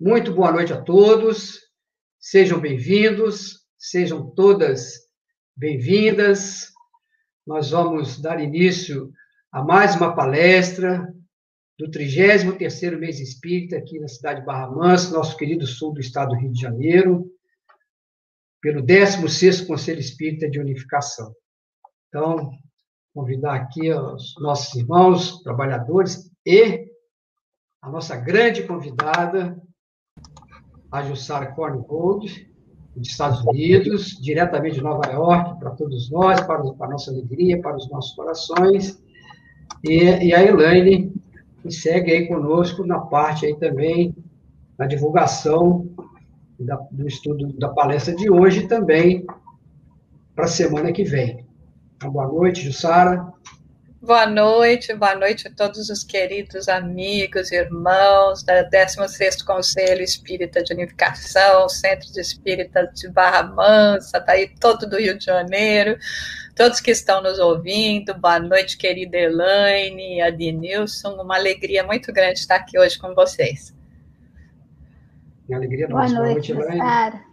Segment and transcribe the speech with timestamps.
[0.00, 1.58] Muito boa noite a todos.
[2.20, 4.92] Sejam bem-vindos, sejam todas
[5.56, 6.68] bem-vindas.
[7.44, 9.12] Nós vamos dar início
[9.50, 11.12] a mais uma palestra
[11.76, 16.28] do 33º Mês Espírita aqui na cidade de Barra Mansa, nosso querido sul do estado
[16.28, 17.28] do Rio de Janeiro,
[18.60, 21.34] pelo 16º Conselho Espírita de Unificação.
[22.06, 22.52] Então,
[23.12, 26.86] convidar aqui os nossos irmãos, trabalhadores e
[27.82, 29.60] a nossa grande convidada,
[30.90, 32.48] a Jussara Corngold,
[32.96, 37.60] dos Estados Unidos, diretamente de Nova York, para todos nós, para, para a nossa alegria,
[37.60, 39.00] para os nossos corações,
[39.84, 41.12] e, e a Elaine,
[41.62, 44.14] que segue aí conosco na parte aí também,
[44.78, 45.88] na divulgação
[46.58, 49.24] da, do estudo da palestra de hoje também
[50.34, 51.44] para a semana que vem.
[51.96, 53.32] Então, boa noite, Jussara.
[54.00, 60.72] Boa noite, boa noite a todos os queridos amigos, irmãos da 16º Conselho Espírita de
[60.72, 65.98] Unificação, Centro de Espírita de Barra Mansa, tá aí todo do Rio de Janeiro,
[66.54, 72.54] todos que estão nos ouvindo, boa noite, querida Elaine, Adnilson, uma alegria muito grande estar
[72.54, 73.74] aqui hoje com vocês.
[75.48, 77.27] Minha alegria boa noite, boa noite, Elaine.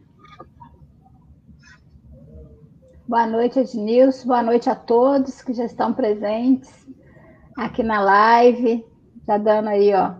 [3.07, 4.27] Boa noite, Ednilson.
[4.27, 6.71] Boa noite a todos que já estão presentes
[7.55, 8.83] aqui na live.
[9.27, 10.15] Já dando aí, ó,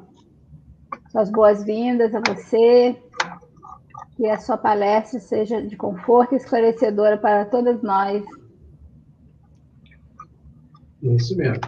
[1.11, 2.95] suas boas-vindas a você.
[4.15, 8.23] Que a sua palestra seja de conforto e esclarecedora para todas nós.
[11.01, 11.63] Isso mesmo.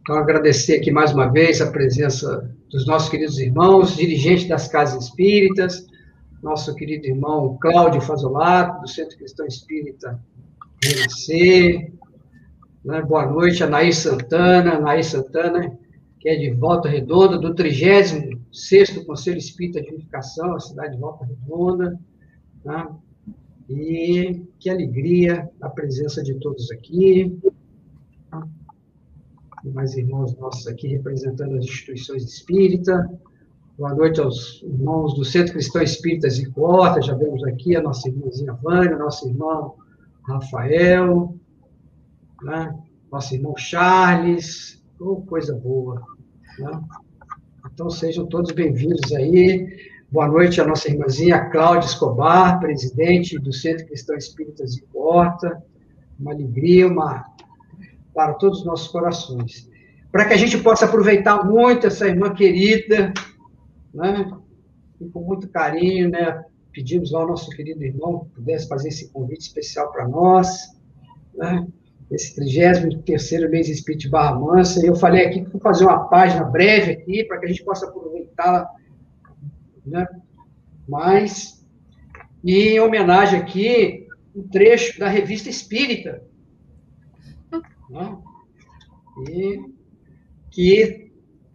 [0.00, 5.04] Então, agradecer aqui mais uma vez a presença dos nossos queridos irmãos, dirigentes das casas
[5.04, 5.86] espíritas,
[6.42, 10.20] nosso querido irmão Cláudio Fazolato, do Centro Cristão Espírita
[10.84, 11.92] Renascer.
[12.84, 13.02] Né?
[13.02, 15.78] Boa noite, Anaí Santana, Anaí Santana,
[16.18, 21.24] que é de Volta Redonda, do 36º Conselho Espírita de Unificação, a cidade de Volta
[21.24, 21.98] Redonda.
[22.64, 22.88] Né?
[23.70, 27.38] E que alegria a presença de todos aqui.
[29.64, 33.06] Mais irmãos nossos aqui representando as instituições espíritas.
[33.78, 38.52] Boa noite aos irmãos do Centro Cristão Espírita Zicorta, já vemos aqui a nossa irmãzinha
[38.54, 39.76] Vânia, nosso irmão
[40.26, 41.34] Rafael,
[42.42, 42.78] né?
[43.10, 46.00] nosso irmão Charles, oh, coisa boa.
[46.58, 46.80] Né?
[47.72, 49.90] Então sejam todos bem-vindos aí.
[50.10, 55.60] Boa noite à nossa irmãzinha Cláudia Escobar, presidente do Centro Cristão Espírita de Porta.
[56.20, 57.24] Uma alegria, uma
[58.14, 59.68] para todos os nossos corações.
[60.12, 63.12] Para que a gente possa aproveitar muito essa irmã querida,
[63.92, 64.30] né?
[65.00, 66.44] E com muito carinho, né?
[66.72, 70.48] Pedimos ao nosso querido irmão que pudesse fazer esse convite especial para nós,
[71.34, 71.66] né?
[72.10, 76.44] esse 33 mês Espírito Barra Mansa, e eu falei aqui que vou fazer uma página
[76.44, 78.68] breve aqui, para que a gente possa aproveitar,
[79.86, 80.06] né?
[80.88, 81.66] mas,
[82.44, 86.22] e em homenagem aqui, um trecho da revista Espírita,
[87.88, 88.18] né?
[89.28, 89.72] e
[90.50, 91.01] que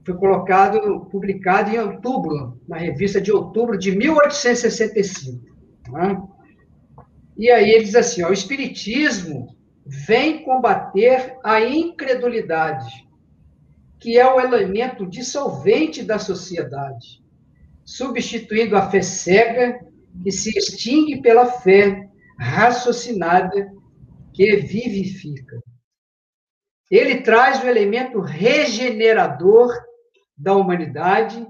[0.07, 5.43] foi colocado, publicado em outubro, na revista de outubro de 1865.
[5.89, 6.23] Né?
[7.37, 9.53] E aí ele diz assim: ó, o Espiritismo
[9.85, 13.05] vem combater a incredulidade,
[13.99, 17.21] que é o elemento dissolvente da sociedade,
[17.83, 19.85] substituindo a fé cega,
[20.23, 22.07] que se extingue pela fé
[22.39, 23.73] raciocinada,
[24.33, 25.61] que vivifica.
[26.89, 29.86] Ele traz o elemento regenerador
[30.37, 31.47] da humanidade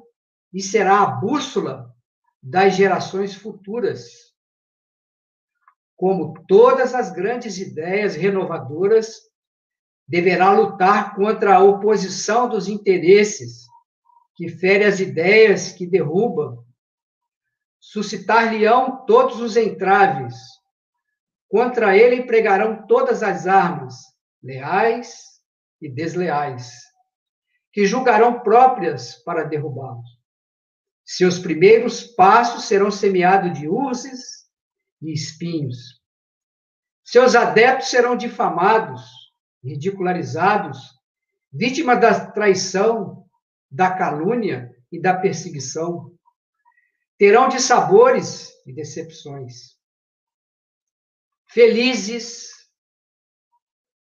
[0.53, 1.93] e será a bússola
[2.41, 4.33] das gerações futuras.
[5.95, 9.19] Como todas as grandes ideias renovadoras,
[10.07, 13.65] deverá lutar contra a oposição dos interesses
[14.35, 16.63] que fere as ideias que derrubam,
[17.79, 20.35] suscitar-lhe-ão todos os entraves,
[21.49, 23.95] contra ele empregarão todas as armas,
[24.41, 25.41] leais
[25.81, 26.86] e desleais
[27.77, 30.09] que julgarão próprias para derrubá-los.
[31.05, 34.49] Seus primeiros passos serão semeados de urzes
[34.99, 36.01] e espinhos.
[37.03, 39.05] Seus adeptos serão difamados,
[39.63, 40.79] ridicularizados,
[41.53, 43.29] vítimas da traição,
[43.69, 46.17] da calúnia e da perseguição.
[47.15, 49.77] Terão de sabores e decepções.
[51.45, 52.49] Felizes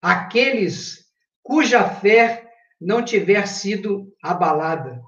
[0.04, 1.04] aqueles
[1.42, 2.45] cuja fé
[2.86, 5.02] não tiver sido abalada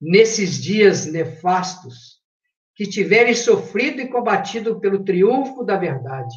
[0.00, 2.16] nesses dias nefastos,
[2.74, 6.34] que tiverem sofrido e combatido pelo triunfo da verdade,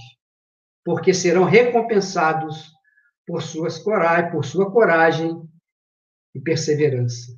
[0.84, 2.72] porque serão recompensados
[3.26, 5.42] por suas coragem, por sua coragem
[6.36, 7.32] e perseverança.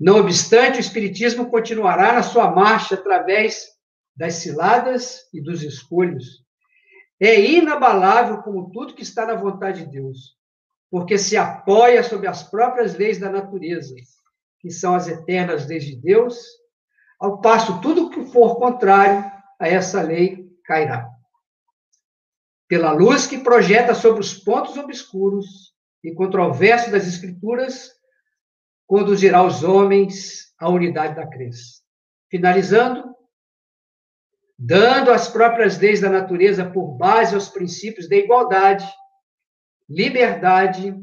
[0.00, 3.66] Não obstante, o Espiritismo continuará na sua marcha através
[4.14, 6.44] das ciladas e dos escolhos.
[7.20, 10.35] É inabalável como tudo que está na vontade de Deus,
[10.90, 13.94] porque se apoia sobre as próprias leis da natureza,
[14.60, 16.38] que são as eternas leis de Deus,
[17.18, 21.08] ao passo tudo que for contrário a essa lei cairá.
[22.68, 25.72] Pela luz que projeta sobre os pontos obscuros
[26.02, 27.90] e controversos das Escrituras,
[28.86, 31.82] conduzirá os homens à unidade da crença.
[32.30, 33.14] Finalizando,
[34.58, 38.86] dando as próprias leis da natureza por base aos princípios da igualdade,
[39.88, 40.94] liberdade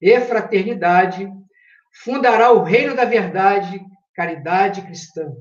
[0.00, 1.30] e fraternidade,
[2.02, 3.80] fundará o reino da verdade,
[4.14, 5.32] caridade cristã,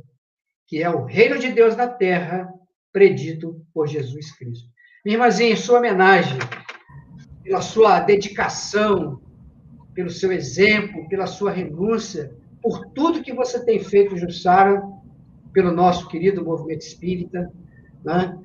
[0.68, 2.48] que é o reino de Deus na terra,
[2.92, 4.70] predito por Jesus Cristo.
[5.04, 6.38] Minha irmãzinha, em sua homenagem,
[7.44, 9.22] pela sua dedicação,
[9.94, 14.82] pelo seu exemplo, pela sua renúncia, por tudo que você tem feito, Jussara,
[15.52, 17.52] pelo nosso querido movimento espírita.
[18.04, 18.40] Né?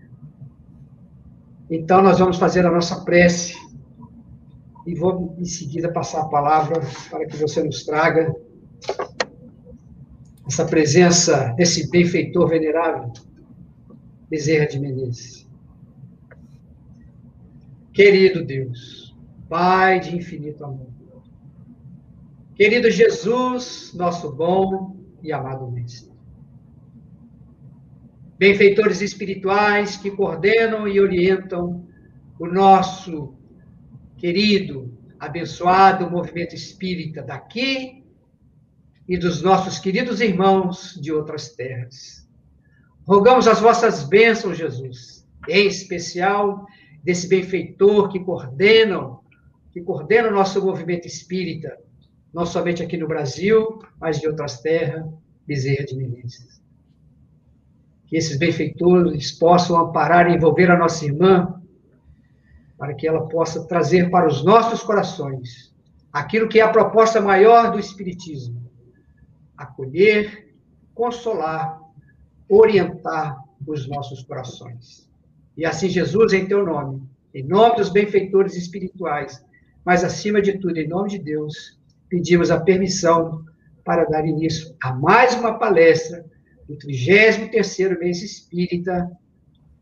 [1.71, 3.55] Então, nós vamos fazer a nossa prece
[4.89, 6.81] e vou, em seguida, passar a palavra
[7.11, 8.35] para que você nos traga
[10.47, 13.13] essa presença desse benfeitor venerável,
[14.31, 15.47] Bezerra de Menezes.
[17.93, 19.15] Querido Deus,
[19.47, 20.89] Pai de infinito amor,
[22.55, 26.11] querido Jesus, nosso bom e amado Mestre,
[28.39, 31.87] benfeitores espirituais que coordenam e orientam
[32.39, 33.37] o nosso
[34.19, 38.05] querido, abençoado movimento espírita daqui
[39.09, 42.29] e dos nossos queridos irmãos de outras terras.
[43.07, 46.67] Rogamos as vossas bênçãos, Jesus, em especial
[47.03, 49.21] desse benfeitor que coordenam,
[49.73, 51.79] que coordena o nosso movimento espírita,
[52.35, 55.07] não somente aqui no Brasil, mas de outras terras,
[55.47, 56.59] Bezerra de Menezes
[58.09, 61.58] que esses benfeitores possam amparar e envolver a nossa irmã,
[62.79, 65.75] para que ela possa trazer para os nossos corações
[66.13, 68.63] aquilo que é a proposta maior do Espiritismo:
[69.57, 70.55] acolher,
[70.95, 71.81] consolar,
[72.49, 73.37] orientar
[73.67, 75.11] os nossos corações.
[75.57, 77.03] E assim, Jesus, em teu nome,
[77.35, 79.45] em nome dos benfeitores espirituais,
[79.85, 81.79] mas acima de tudo, em nome de Deus,
[82.09, 83.45] pedimos a permissão
[83.85, 86.25] para dar início a mais uma palestra
[86.67, 89.11] do 33º mês espírita,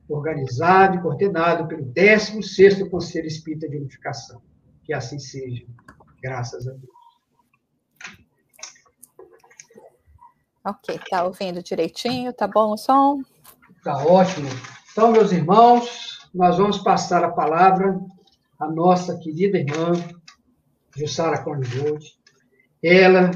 [0.09, 4.41] organizado e coordenado pelo 16º Conselho Espírita de Unificação.
[4.85, 5.65] Que assim seja,
[6.23, 6.97] graças a Deus.
[10.65, 12.33] Ok, tá ouvindo direitinho?
[12.33, 13.21] Tá bom o som?
[13.85, 14.49] Tá ótimo.
[14.91, 17.99] Então, meus irmãos, nós vamos passar a palavra
[18.59, 19.93] à nossa querida irmã,
[20.97, 22.19] Jussara Corngold,
[22.83, 23.31] ela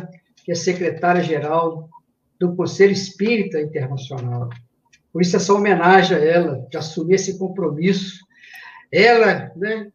[0.45, 1.89] que é secretária-geral
[2.39, 4.49] do Conselho Espírita Internacional.
[5.13, 8.25] Por isso, essa homenagem a ela, de assumir esse compromisso.
[8.93, 9.91] Ela, né,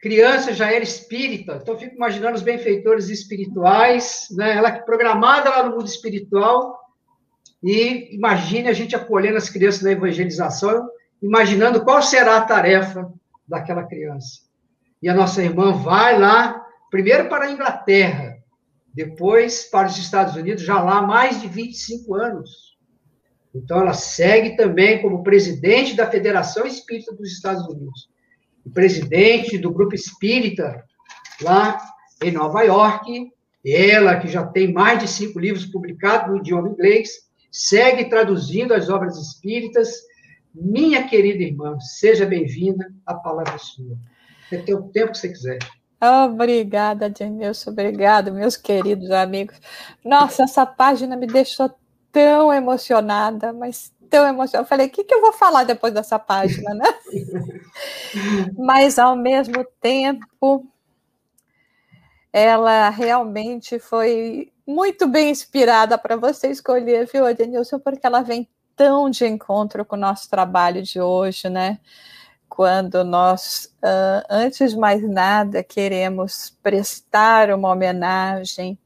[0.00, 5.76] criança, já era espírita, então fico imaginando os benfeitores espirituais, né, ela programada lá no
[5.76, 6.78] mundo espiritual,
[7.62, 10.88] e imagine a gente acolhendo as crianças na evangelização,
[11.22, 13.10] imaginando qual será a tarefa
[13.48, 14.42] daquela criança.
[15.02, 18.38] E a nossa irmã vai lá, primeiro para a Inglaterra,
[18.94, 22.75] depois para os Estados Unidos, já lá há mais de 25 anos.
[23.56, 28.08] Então, ela segue também como presidente da Federação Espírita dos Estados Unidos,
[28.74, 30.84] presidente do Grupo Espírita
[31.40, 31.78] lá
[32.22, 33.30] em Nova York.
[33.64, 37.10] Ela, que já tem mais de cinco livros publicados no idioma inglês,
[37.50, 39.90] segue traduzindo as obras espíritas.
[40.54, 43.96] Minha querida irmã, seja bem-vinda, a palavra sua.
[44.48, 45.58] Você tem o tempo que você quiser.
[46.00, 47.70] Obrigada, Denilson.
[47.70, 49.58] Obrigada, meus queridos amigos.
[50.04, 51.74] Nossa, essa página me deixou
[52.16, 54.64] tão emocionada, mas tão emocionada.
[54.64, 56.86] Eu falei, o que, que eu vou falar depois dessa página, né?
[58.56, 60.66] mas, ao mesmo tempo,
[62.32, 67.78] ela realmente foi muito bem inspirada para você escolher, viu, Denilson?
[67.78, 71.78] Porque ela vem tão de encontro com o nosso trabalho de hoje, né?
[72.48, 73.74] quando nós,
[74.30, 78.78] antes de mais nada, queremos prestar uma homenagem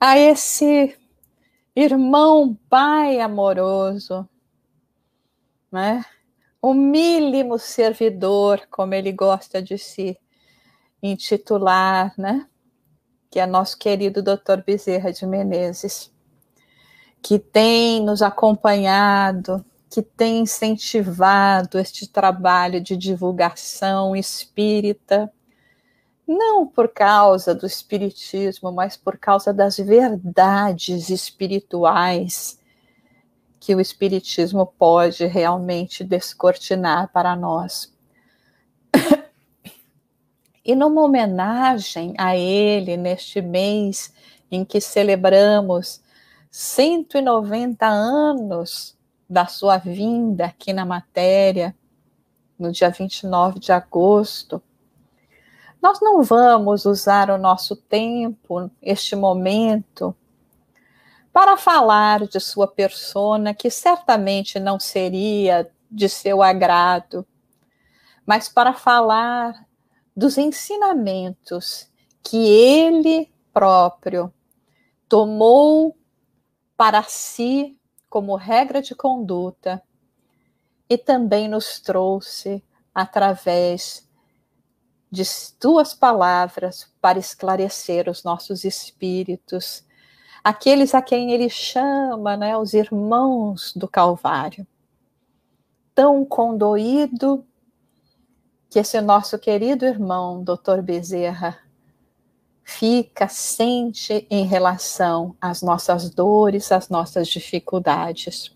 [0.00, 0.96] a esse
[1.80, 4.28] irmão pai amoroso,
[5.70, 6.04] né?
[6.60, 10.18] o mínimo servidor, como ele gosta de se
[11.00, 12.48] intitular, né?
[13.30, 16.12] que é nosso querido doutor Bezerra de Menezes,
[17.22, 25.32] que tem nos acompanhado que tem incentivado este trabalho de divulgação espírita
[26.28, 32.60] não por causa do espiritismo, mas por causa das verdades espirituais
[33.58, 37.90] que o espiritismo pode realmente descortinar para nós.
[40.64, 44.12] E numa homenagem a ele neste mês
[44.50, 46.02] em que celebramos
[46.50, 48.94] 190 anos
[49.30, 51.74] da sua vinda aqui na matéria,
[52.58, 54.62] no dia 29 de agosto,
[55.80, 60.14] nós não vamos usar o nosso tempo, este momento,
[61.32, 67.26] para falar de sua persona, que certamente não seria de seu agrado,
[68.26, 69.66] mas para falar
[70.16, 71.88] dos ensinamentos
[72.22, 74.32] que ele próprio
[75.08, 75.96] tomou
[76.76, 77.78] para si
[78.10, 79.82] como regra de conduta
[80.90, 82.62] e também nos trouxe
[82.94, 84.07] através
[85.10, 85.24] de
[85.58, 89.84] tuas palavras para esclarecer os nossos espíritos,
[90.44, 94.66] aqueles a quem ele chama, né, os irmãos do Calvário.
[95.94, 97.44] Tão condoído
[98.70, 101.58] que esse nosso querido irmão, doutor Bezerra,
[102.62, 108.54] fica, sente em relação às nossas dores, às nossas dificuldades.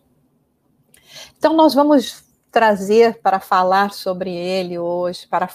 [1.39, 5.49] Então, nós vamos trazer para falar sobre ele hoje, para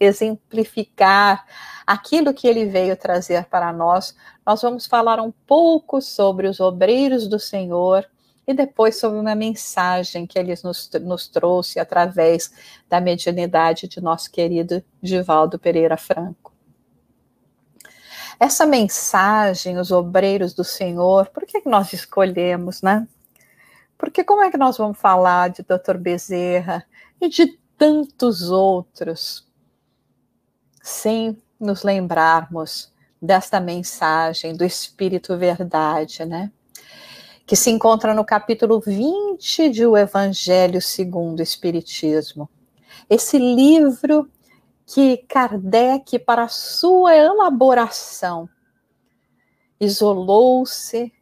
[0.00, 1.46] exemplificar
[1.86, 4.14] aquilo que ele veio trazer para nós.
[4.44, 8.08] Nós vamos falar um pouco sobre os obreiros do Senhor
[8.46, 12.50] e depois sobre uma mensagem que ele nos, nos trouxe através
[12.88, 16.52] da mediunidade de nosso querido Divaldo Pereira Franco.
[18.40, 23.06] Essa mensagem, os obreiros do Senhor, por que, que nós escolhemos, né?
[23.98, 25.96] Porque como é que nós vamos falar de Dr.
[25.98, 26.86] Bezerra
[27.20, 29.47] e de tantos outros
[30.82, 36.52] sem nos lembrarmos desta mensagem do Espírito Verdade, né?
[37.46, 42.48] Que se encontra no capítulo 20 de O Evangelho segundo o Espiritismo.
[43.08, 44.30] Esse livro
[44.86, 48.48] que Kardec, para sua elaboração,
[49.80, 51.12] isolou-se,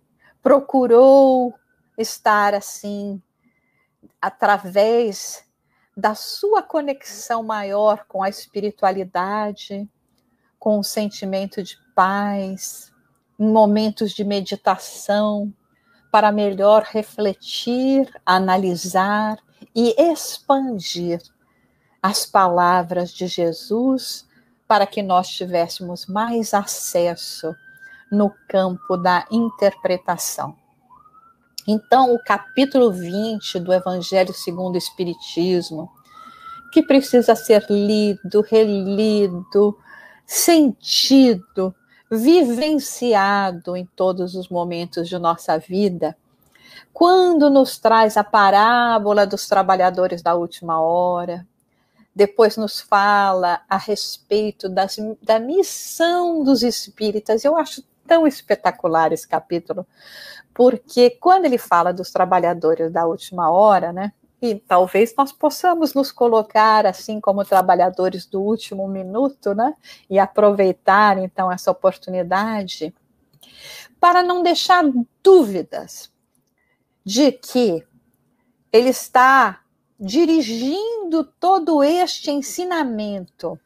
[0.43, 1.55] procurou
[1.99, 3.21] estar assim,
[4.21, 5.46] através
[5.97, 9.89] da sua conexão maior com a espiritualidade,
[10.59, 12.93] com o sentimento de paz,
[13.39, 15.53] em momentos de meditação,
[16.11, 19.39] para melhor refletir, analisar
[19.75, 21.21] e expandir
[22.03, 24.27] as palavras de Jesus
[24.69, 27.55] para que nós tivéssemos mais acesso
[28.11, 30.57] no campo da interpretação.
[31.69, 35.91] Então, o capítulo 20 do Evangelho segundo o Espiritismo,
[36.73, 39.77] que precisa ser lido, relido,
[40.25, 41.75] sentido,
[42.09, 46.17] vivenciado em todos os momentos de nossa vida,
[46.93, 51.45] quando nos traz a parábola dos trabalhadores da última hora,
[52.15, 57.45] depois nos fala a respeito das, da missão dos espíritas.
[57.45, 59.87] Eu acho tão espetacular esse capítulo,
[60.57, 64.15] porque quando ele fala dos trabalhadores da última hora, né?
[64.41, 69.75] E talvez nós possamos nos colocar assim como trabalhadores do último minuto, né?
[70.09, 72.95] E aproveitar então essa oportunidade
[74.01, 74.83] para não deixar
[75.23, 76.11] dúvidas
[77.05, 77.87] de que
[78.73, 79.61] ele está
[80.01, 83.61] dirigindo todo este ensinamento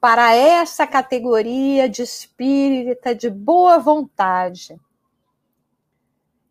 [0.00, 4.80] para essa categoria de espírita de boa vontade.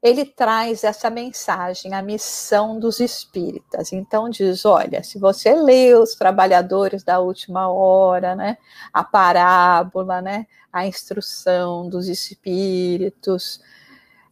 [0.04, 3.94] Ele traz essa mensagem, a missão dos espíritas.
[3.94, 8.58] Então diz, olha, se você lê os trabalhadores da última hora, né,
[8.92, 13.62] a parábola, né, a instrução dos espíritos,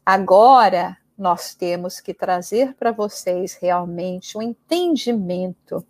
[0.06, 5.86] agora nós temos que trazer para vocês realmente um entendimento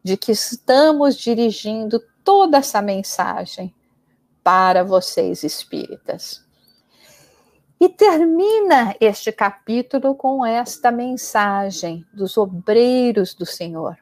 [0.00, 3.74] de que estamos dirigindo toda essa mensagem
[4.44, 6.45] para vocês espíritas.
[7.80, 13.96] E termina este capítulo com esta mensagem dos obreiros do Senhor.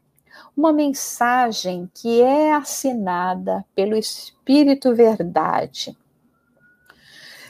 [0.56, 5.96] Uma mensagem que é assinada pelo Espírito Verdade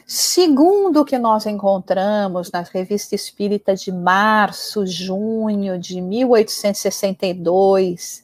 [0.07, 8.23] Segundo o que nós encontramos na Revista Espírita de março, junho de 1862,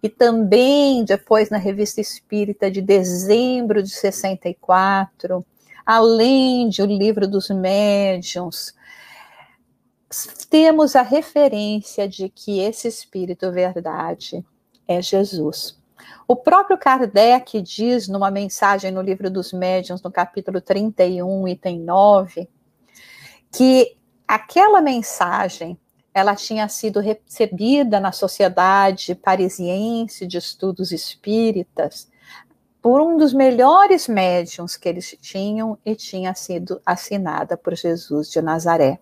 [0.00, 5.44] e também depois na Revista Espírita de dezembro de 64,
[5.86, 8.74] além de o livro dos médiuns,
[10.50, 14.44] temos a referência de que esse Espírito Verdade
[14.88, 15.78] é Jesus.
[16.26, 22.48] O próprio Kardec diz numa mensagem no livro dos médiuns, no capítulo 31, item 9,
[23.52, 25.78] que aquela mensagem
[26.12, 32.08] ela tinha sido recebida na sociedade parisiense de estudos espíritas
[32.86, 38.40] por um dos melhores médiums que eles tinham e tinha sido assinada por Jesus de
[38.40, 39.00] Nazaré.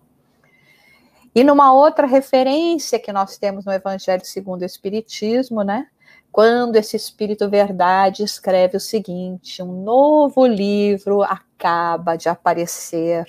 [1.35, 5.85] E numa outra referência que nós temos no Evangelho segundo o Espiritismo, né?
[6.31, 13.27] Quando esse Espírito Verdade escreve o seguinte: um novo livro acaba de aparecer.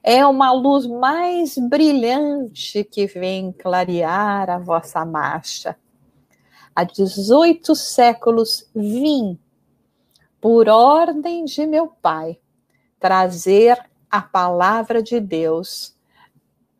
[0.00, 5.76] É uma luz mais brilhante que vem clarear a vossa marcha.
[6.72, 9.36] Há 18 séculos vim,
[10.46, 12.38] por ordem de meu Pai,
[13.00, 13.76] trazer
[14.08, 15.96] a palavra de Deus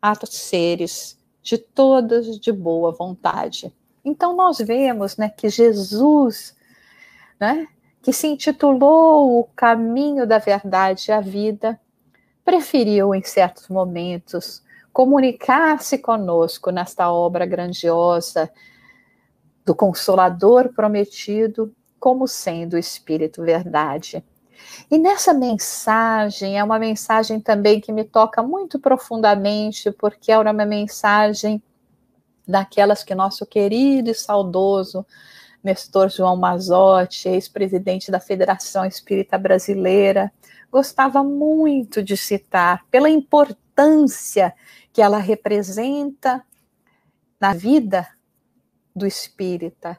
[0.01, 3.75] a seres de todas de boa vontade.
[4.05, 6.55] Então nós vemos, né, que Jesus,
[7.37, 7.67] né,
[8.01, 11.77] que se intitulou o caminho da verdade e a vida,
[12.45, 18.49] preferiu em certos momentos comunicar-se conosco nesta obra grandiosa
[19.65, 21.75] do Consolador prometido
[22.07, 24.23] como sendo o Espírito Verdade.
[24.89, 30.53] E nessa mensagem, é uma mensagem também que me toca muito profundamente, porque é uma
[30.65, 31.61] mensagem
[32.47, 35.05] daquelas que nosso querido e saudoso
[35.61, 40.31] Nestor João Mazotti, ex-presidente da Federação Espírita Brasileira,
[40.71, 44.53] gostava muito de citar, pela importância
[44.93, 46.41] que ela representa
[47.37, 48.07] na vida
[48.95, 49.97] do espírita,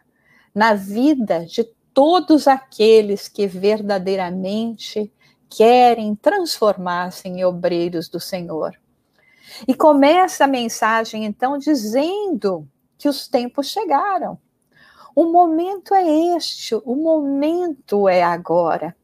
[0.55, 5.13] na vida de todos aqueles que verdadeiramente
[5.51, 8.79] querem transformar-se em obreiros do Senhor.
[9.67, 14.39] E começa a mensagem então dizendo que os tempos chegaram.
[15.13, 18.97] O momento é este, o momento é agora.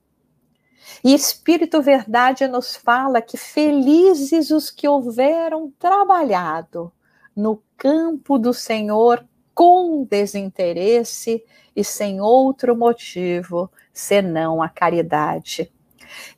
[1.02, 6.92] E Espírito Verdade nos fala que felizes os que houveram trabalhado
[7.34, 11.42] no campo do Senhor com desinteresse
[11.74, 15.70] e sem outro motivo senão a caridade.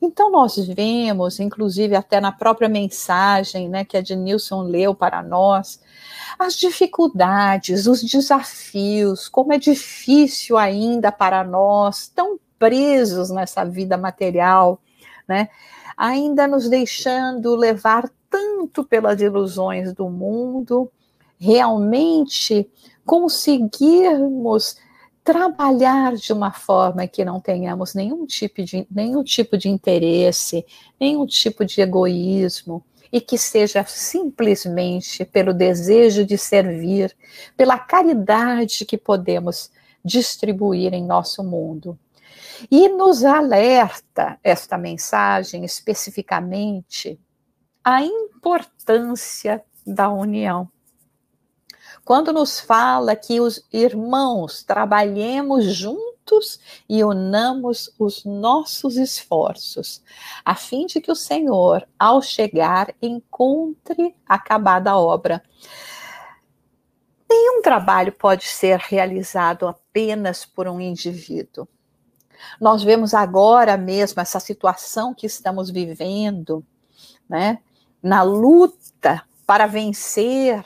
[0.01, 5.81] Então, nós vemos, inclusive até na própria mensagem né, que a Denilson leu para nós,
[6.37, 14.81] as dificuldades, os desafios, como é difícil ainda para nós, tão presos nessa vida material,
[15.27, 15.49] né,
[15.95, 20.91] ainda nos deixando levar tanto pelas ilusões do mundo,
[21.39, 22.69] realmente
[23.07, 24.75] conseguirmos
[25.23, 30.65] trabalhar de uma forma que não tenhamos nenhum tipo de, nenhum tipo de interesse,
[30.99, 37.15] nenhum tipo de egoísmo, e que seja simplesmente pelo desejo de servir,
[37.55, 39.71] pela caridade que podemos
[40.03, 41.97] distribuir em nosso mundo.
[42.69, 47.17] E nos alerta esta mensagem especificamente
[47.81, 50.69] a importância da união
[52.03, 60.03] quando nos fala que os irmãos trabalhemos juntos e unamos os nossos esforços,
[60.43, 65.41] a fim de que o Senhor, ao chegar, encontre acabada a obra.
[67.29, 71.67] Nenhum trabalho pode ser realizado apenas por um indivíduo.
[72.59, 76.65] Nós vemos agora mesmo essa situação que estamos vivendo,
[77.27, 77.59] né?
[78.01, 80.63] Na luta para vencer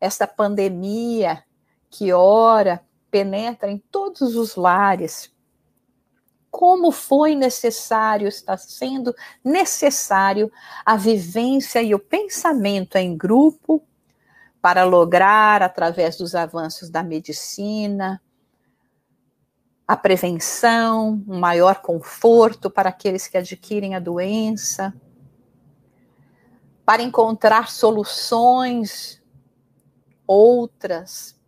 [0.00, 1.42] esta pandemia
[1.90, 5.32] que ora penetra em todos os lares.
[6.50, 10.50] Como foi necessário, está sendo necessário
[10.84, 13.82] a vivência e o pensamento em grupo
[14.60, 18.20] para lograr, através dos avanços da medicina,
[19.86, 24.92] a prevenção, um maior conforto para aqueles que adquirem a doença,
[26.84, 29.22] para encontrar soluções
[30.26, 31.38] outras,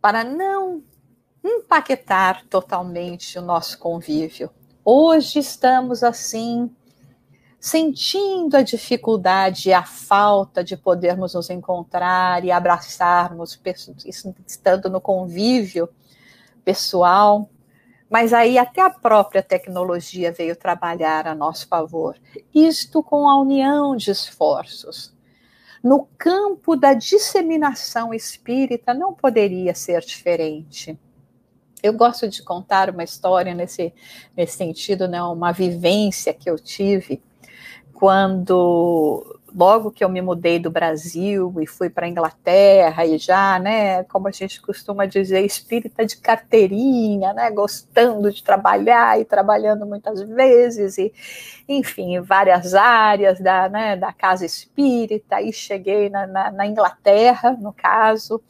[0.00, 0.82] para não
[1.42, 4.50] empaquetar totalmente o nosso convívio.
[4.84, 6.74] Hoje estamos assim,
[7.60, 13.60] sentindo a dificuldade a falta de podermos nos encontrar e abraçarmos,
[14.46, 15.88] estando no convívio
[16.64, 17.50] pessoal.
[18.08, 22.16] Mas aí até a própria tecnologia veio trabalhar a nosso favor.
[22.54, 25.17] Isto com a união de esforços.
[25.82, 30.98] No campo da disseminação espírita não poderia ser diferente.
[31.82, 33.92] Eu gosto de contar uma história nesse,
[34.36, 37.22] nesse sentido, né, uma vivência que eu tive
[37.92, 43.58] quando logo que eu me mudei do Brasil e fui para a Inglaterra e já,
[43.58, 49.86] né, como a gente costuma dizer, espírita de carteirinha, né, gostando de trabalhar e trabalhando
[49.86, 51.12] muitas vezes e,
[51.68, 57.56] enfim, em várias áreas da, né, da casa espírita e cheguei na, na, na Inglaterra,
[57.60, 58.42] no caso,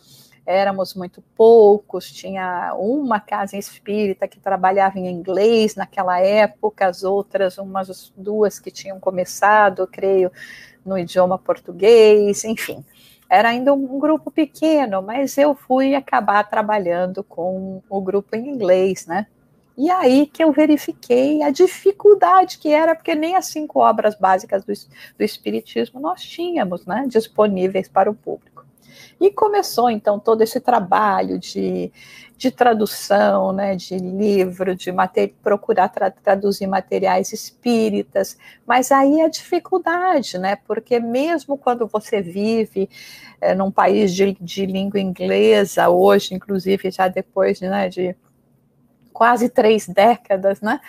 [0.48, 7.58] éramos muito poucos, tinha uma casa espírita que trabalhava em inglês naquela época, as outras,
[7.58, 10.32] umas duas que tinham começado, creio,
[10.87, 12.82] no idioma português, enfim.
[13.28, 19.06] Era ainda um grupo pequeno, mas eu fui acabar trabalhando com o grupo em inglês,
[19.06, 19.26] né?
[19.76, 24.64] E aí que eu verifiquei a dificuldade que era, porque nem as cinco obras básicas
[24.64, 28.47] do, do Espiritismo nós tínhamos, né, disponíveis para o público.
[29.20, 31.92] E começou então todo esse trabalho de,
[32.37, 34.92] de tradução, né, de livro, de
[35.42, 42.88] procurar tra traduzir materiais espíritas, mas aí a dificuldade, né, porque mesmo quando você vive
[43.40, 48.16] é, num país de, de língua inglesa, hoje, inclusive, já depois né, de
[49.18, 50.81] quase três décadas, né?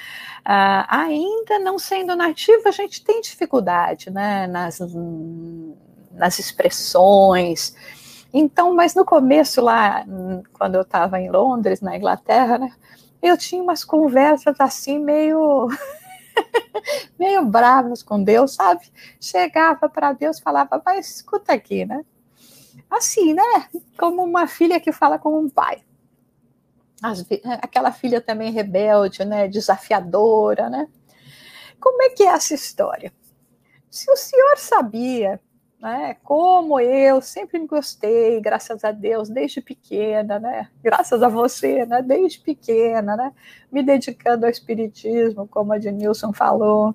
[0.46, 4.46] Ah, ainda não sendo nativa, a gente tem dificuldade, né?
[4.46, 4.80] Nas,
[6.19, 7.73] nas expressões,
[8.34, 10.05] então, mas no começo lá,
[10.53, 12.71] quando eu estava em Londres, na Inglaterra, né,
[13.21, 15.67] eu tinha umas conversas assim meio
[17.17, 18.86] meio bravas com Deus, sabe?
[19.19, 22.05] Chegava para Deus, falava, mas escuta aqui, né?
[22.89, 23.67] Assim, né?
[23.97, 25.84] Como uma filha que fala com um pai.
[27.01, 27.25] As,
[27.62, 29.47] aquela filha também rebelde, né?
[29.47, 30.88] Desafiadora, né?
[31.79, 33.12] Como é que é essa história?
[33.89, 35.41] Se o senhor sabia
[35.82, 36.18] né?
[36.24, 40.68] Como eu sempre me gostei, graças a Deus, desde pequena, né?
[40.84, 42.02] Graças a você, né?
[42.02, 43.32] Desde pequena, né?
[43.72, 46.94] Me dedicando ao espiritismo, como a Denilson falou.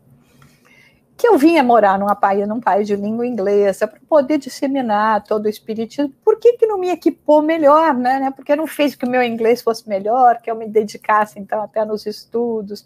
[1.17, 5.47] Que eu vinha morar numa país, num país de língua inglesa para poder disseminar todo
[5.47, 6.13] o espiritismo.
[6.23, 8.19] Por que, que não me equipou melhor, né?
[8.19, 8.31] né?
[8.33, 11.85] Porque não fez que o meu inglês fosse melhor, que eu me dedicasse então até
[11.85, 12.85] nos estudos,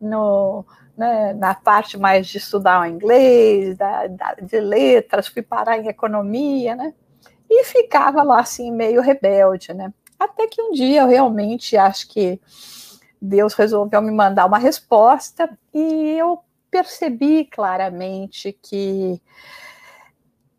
[0.00, 0.64] no,
[0.98, 5.86] né, na parte mais de estudar o inglês, da, da, de letras, fui parar em
[5.86, 6.92] economia, né?
[7.48, 9.94] E ficava lá assim, meio rebelde, né?
[10.18, 12.40] Até que um dia eu realmente acho que
[13.22, 19.22] Deus resolveu me mandar uma resposta e eu percebi claramente que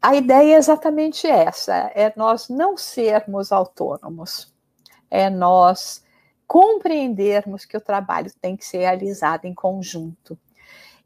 [0.02, 4.54] a ideia é exatamente essa: é nós não sermos autônomos,
[5.12, 6.02] é nós
[6.50, 10.36] compreendermos que o trabalho tem que ser realizado em conjunto.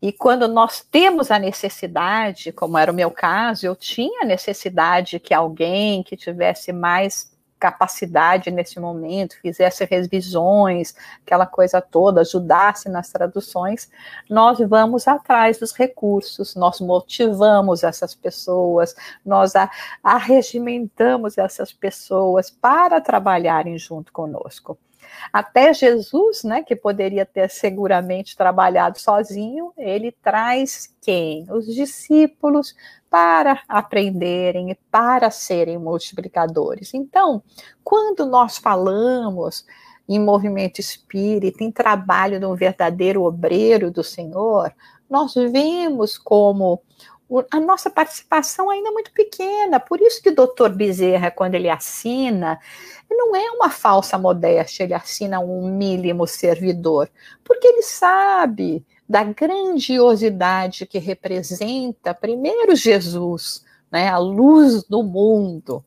[0.01, 5.33] E quando nós temos a necessidade, como era o meu caso, eu tinha necessidade que
[5.33, 13.89] alguém que tivesse mais capacidade nesse momento, fizesse revisões, aquela coisa toda, ajudasse nas traduções,
[14.29, 19.53] nós vamos atrás dos recursos, nós motivamos essas pessoas, nós
[20.01, 24.77] arregimentamos essas pessoas para trabalharem junto conosco.
[25.31, 31.45] Até Jesus, né, que poderia ter seguramente trabalhado sozinho, ele traz quem?
[31.51, 32.75] Os discípulos
[33.09, 36.93] para aprenderem e para serem multiplicadores.
[36.93, 37.43] Então,
[37.83, 39.65] quando nós falamos
[40.09, 44.73] em movimento espírita, em trabalho de um verdadeiro obreiro do Senhor,
[45.09, 46.81] nós vemos como
[47.51, 49.79] a nossa participação ainda é muito pequena.
[49.79, 52.59] Por isso que o doutor Bezerra, quando ele assina,
[53.09, 57.09] não é uma falsa modéstia, ele assina um mínimo servidor,
[57.43, 65.83] porque ele sabe da grandiosidade que representa, primeiro, Jesus, né, a luz do mundo,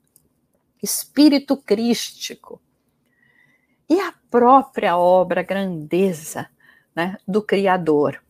[0.83, 2.61] espírito crístico,
[3.88, 6.49] e a própria obra, grandeza
[6.94, 8.20] né, do Criador.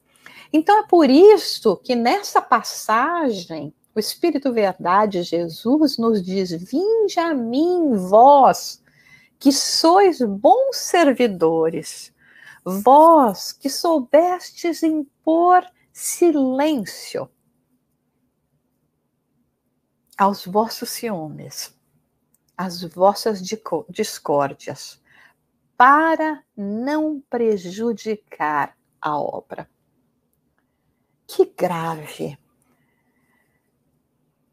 [0.53, 7.33] Então é por isso que nessa passagem o Espírito Verdade, Jesus, nos diz: Vinde a
[7.33, 8.83] mim, vós,
[9.39, 12.13] que sois bons servidores,
[12.63, 17.31] vós que soubestes impor silêncio
[20.19, 21.75] aos vossos ciúmes,
[22.55, 23.41] às vossas
[23.89, 25.03] discórdias,
[25.75, 29.71] para não prejudicar a obra.
[31.27, 32.39] Que grave!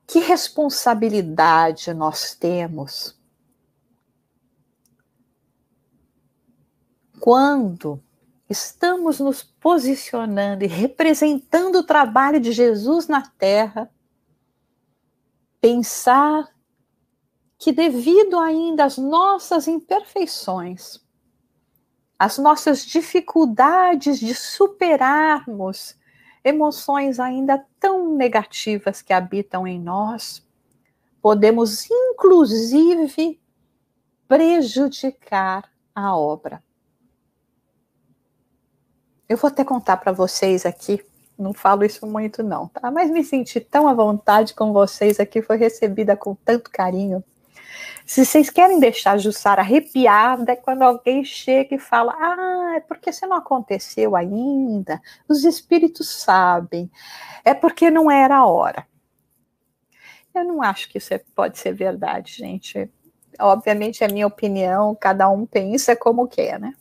[0.07, 3.17] Que responsabilidade nós temos
[7.23, 8.03] quando
[8.49, 13.89] estamos nos posicionando e representando o trabalho de Jesus na terra,
[15.61, 16.53] pensar
[17.57, 20.99] que, devido ainda às nossas imperfeições,
[22.19, 25.95] às nossas dificuldades de superarmos
[26.43, 30.45] emoções ainda tão negativas que habitam em nós,
[31.21, 33.39] podemos inclusive
[34.27, 36.61] prejudicar a obra.
[39.29, 41.03] Eu vou até contar para vocês aqui,
[41.37, 42.91] não falo isso muito não, tá?
[42.91, 47.23] Mas me senti tão à vontade com vocês aqui, foi recebida com tanto carinho.
[48.05, 52.79] Se vocês querem deixar a Jussara arrepiada, é quando alguém chega e fala: Ah, é
[52.79, 55.01] porque isso não aconteceu ainda.
[55.27, 56.91] Os espíritos sabem.
[57.45, 58.85] É porque não era a hora.
[60.33, 62.89] Eu não acho que isso é, pode ser verdade, gente.
[63.39, 66.73] Obviamente é minha opinião, cada um pensa como quer, né?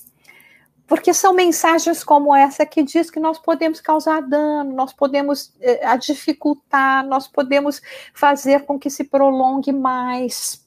[0.87, 5.97] Porque são mensagens como essa que diz que nós podemos causar dano, nós podemos eh,
[5.97, 7.81] dificultar, nós podemos
[8.13, 10.62] fazer com que se prolongue mais.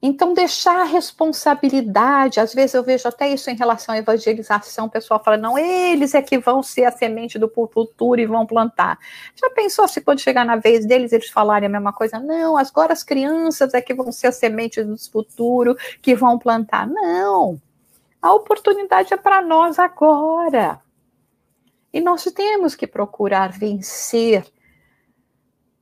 [0.00, 4.90] Então, deixar a responsabilidade, às vezes eu vejo até isso em relação à evangelização, o
[4.90, 8.96] pessoal fala, não, eles é que vão ser a semente do futuro e vão plantar.
[9.34, 12.20] Já pensou se quando chegar na vez deles, eles falarem a mesma coisa?
[12.20, 16.86] Não, agora as crianças é que vão ser a semente do futuro, que vão plantar.
[16.86, 17.60] Não,
[18.22, 20.80] a oportunidade é para nós agora.
[21.92, 24.46] E nós temos que procurar vencer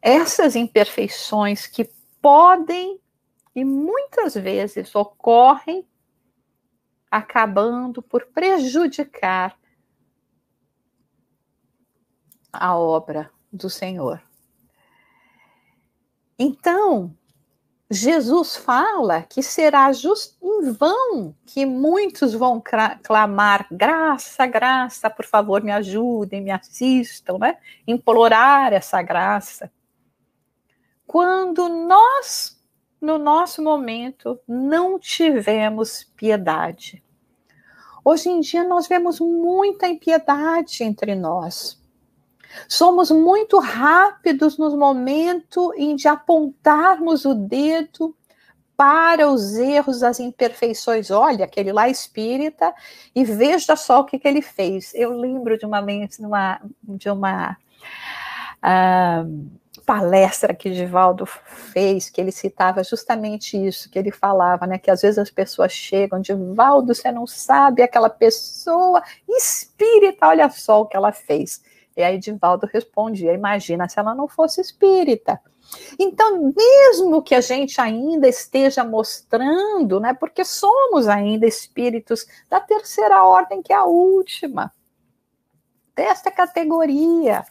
[0.00, 1.90] essas imperfeições que
[2.22, 2.98] podem
[3.56, 5.88] e muitas vezes ocorrem
[7.10, 9.58] acabando por prejudicar
[12.52, 14.22] a obra do Senhor.
[16.38, 17.16] Então,
[17.90, 22.62] Jesus fala que será just em vão que muitos vão
[23.02, 27.56] clamar graça, graça, por favor, me ajudem, me assistam, né?
[27.86, 29.72] Implorar essa graça.
[31.06, 32.55] Quando nós
[33.06, 37.02] no nosso momento, não tivemos piedade.
[38.04, 41.80] Hoje em dia, nós vemos muita impiedade entre nós.
[42.68, 48.14] Somos muito rápidos no momento em de apontarmos o dedo
[48.76, 51.10] para os erros, as imperfeições.
[51.10, 52.74] Olha, aquele lá espírita,
[53.14, 54.92] e veja só o que, que ele fez.
[54.94, 57.56] Eu lembro de uma, de uma, de uma
[58.62, 59.50] uh,
[59.86, 65.02] palestra que Divaldo fez, que ele citava justamente isso, que ele falava, né, que às
[65.02, 70.96] vezes as pessoas chegam, Divaldo, você não sabe, aquela pessoa espírita, olha só o que
[70.96, 71.62] ela fez.
[71.96, 75.40] E aí Divaldo respondia, imagina se ela não fosse espírita.
[75.98, 83.24] Então, mesmo que a gente ainda esteja mostrando, né, porque somos ainda espíritos da terceira
[83.24, 84.72] ordem, que é a última,
[85.94, 87.44] desta categoria,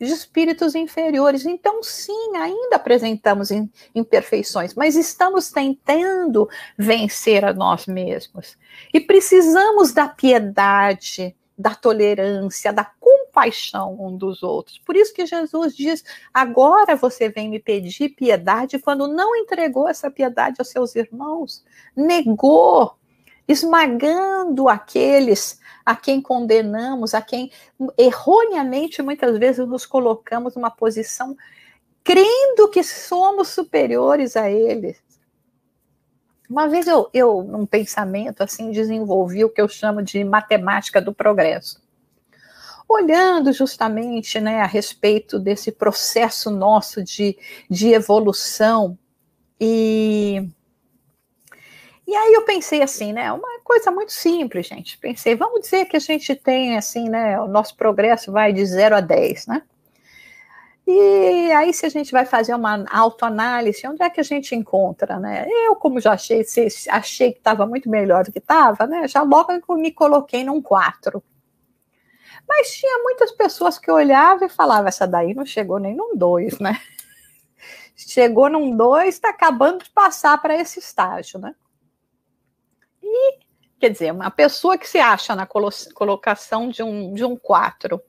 [0.00, 1.46] de espíritos inferiores.
[1.46, 3.50] Então, sim, ainda apresentamos
[3.94, 8.56] imperfeições, mas estamos tentando vencer a nós mesmos.
[8.92, 14.78] E precisamos da piedade, da tolerância, da compaixão um dos outros.
[14.78, 20.10] Por isso que Jesus diz: agora você vem me pedir piedade quando não entregou essa
[20.10, 22.94] piedade aos seus irmãos, negou,
[23.48, 27.50] esmagando aqueles a quem condenamos, a quem
[27.96, 31.36] erroneamente muitas vezes nos colocamos numa posição
[32.02, 35.02] crendo que somos superiores a eles.
[36.48, 41.12] Uma vez eu, eu, num pensamento assim, desenvolvi o que eu chamo de matemática do
[41.12, 41.84] progresso.
[42.88, 47.36] Olhando justamente né, a respeito desse processo nosso de,
[47.68, 48.96] de evolução
[49.60, 50.48] e
[52.06, 53.32] e aí eu pensei assim, né?
[53.32, 54.96] Uma coisa muito simples, gente.
[54.98, 57.40] Pensei, vamos dizer que a gente tem assim, né?
[57.40, 59.62] O nosso progresso vai de 0 a 10, né?
[60.86, 65.18] E aí, se a gente vai fazer uma autoanálise, onde é que a gente encontra,
[65.18, 65.44] né?
[65.48, 66.46] Eu, como já achei,
[66.90, 69.08] achei que estava muito melhor do que estava, né?
[69.08, 71.20] Já logo me coloquei num 4.
[72.48, 76.60] Mas tinha muitas pessoas que olhavam e falavam, essa daí não chegou nem num 2,
[76.60, 76.80] né?
[77.96, 81.54] Chegou num 2, está acabando de passar para esse estágio, né?
[83.16, 83.38] E,
[83.78, 88.00] quer dizer, uma pessoa que se acha na colocação de um, de um 4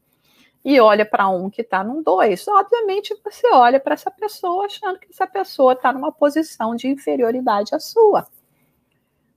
[0.65, 4.99] e olha para um que está num 2, obviamente você olha para essa pessoa achando
[4.99, 8.27] que essa pessoa está numa posição de inferioridade à sua.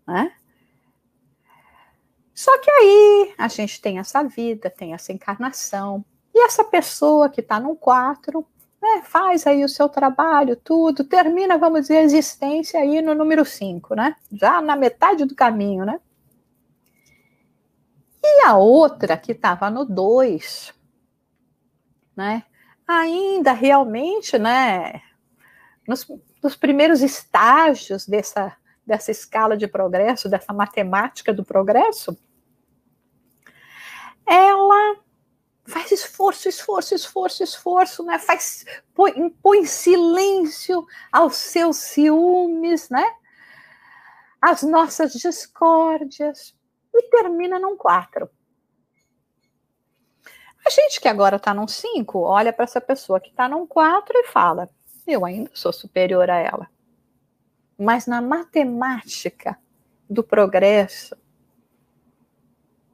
[0.06, 0.34] Né?
[2.34, 6.04] Só que aí a gente tem essa vida, tem essa encarnação,
[6.34, 8.44] e essa pessoa que está num 4
[8.96, 13.44] né, faz aí o seu trabalho, tudo, termina, vamos dizer, a existência aí no número
[13.44, 14.16] 5, né?
[14.32, 16.00] Já na metade do caminho, né?
[18.22, 20.74] E a outra que estava no 2,
[22.16, 22.44] né?
[22.86, 25.00] Ainda realmente, né?
[25.86, 26.06] Nos,
[26.42, 32.18] nos primeiros estágios dessa, dessa escala de progresso, dessa matemática do progresso,
[34.26, 34.96] ela
[35.66, 38.18] Faz esforço, esforço, esforço, esforço, né?
[38.18, 43.04] Faz, põe, impõe silêncio aos seus ciúmes, né?
[44.40, 46.54] As nossas discórdias.
[46.92, 48.28] E termina num quatro.
[50.66, 54.12] A gente que agora está num 5, olha para essa pessoa que está num 4
[54.18, 54.68] e fala:
[55.06, 56.68] eu ainda sou superior a ela.
[57.78, 59.58] Mas na matemática
[60.08, 61.16] do progresso,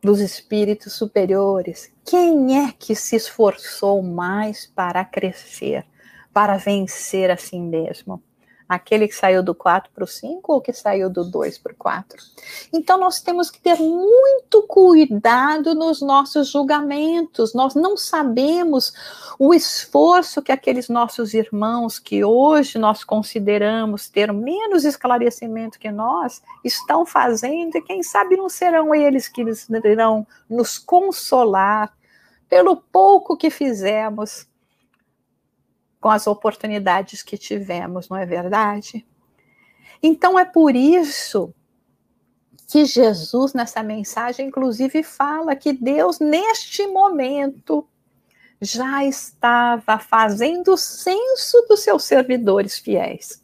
[0.07, 5.85] dos espíritos superiores, quem é que se esforçou mais para crescer,
[6.33, 8.23] para vencer a si mesmo?
[8.68, 11.76] Aquele que saiu do 4 para o 5 ou que saiu do 2 para o
[11.76, 12.20] 4?
[12.72, 17.55] Então, nós temos que ter muito cuidado nos nossos julgamentos.
[17.55, 18.92] Nós não sabemos
[19.38, 26.42] o esforço que aqueles nossos irmãos, que hoje nós consideramos ter menos esclarecimento que nós,
[26.64, 29.44] estão fazendo, e quem sabe não serão eles que
[29.85, 31.92] irão nos consolar
[32.48, 34.46] pelo pouco que fizemos
[36.07, 39.05] com as oportunidades que tivemos, não é verdade?
[40.01, 41.53] Então é por isso
[42.69, 47.88] que Jesus, nessa mensagem, inclusive, fala que Deus, neste momento,
[48.61, 53.42] já estava fazendo o censo dos seus servidores fiéis,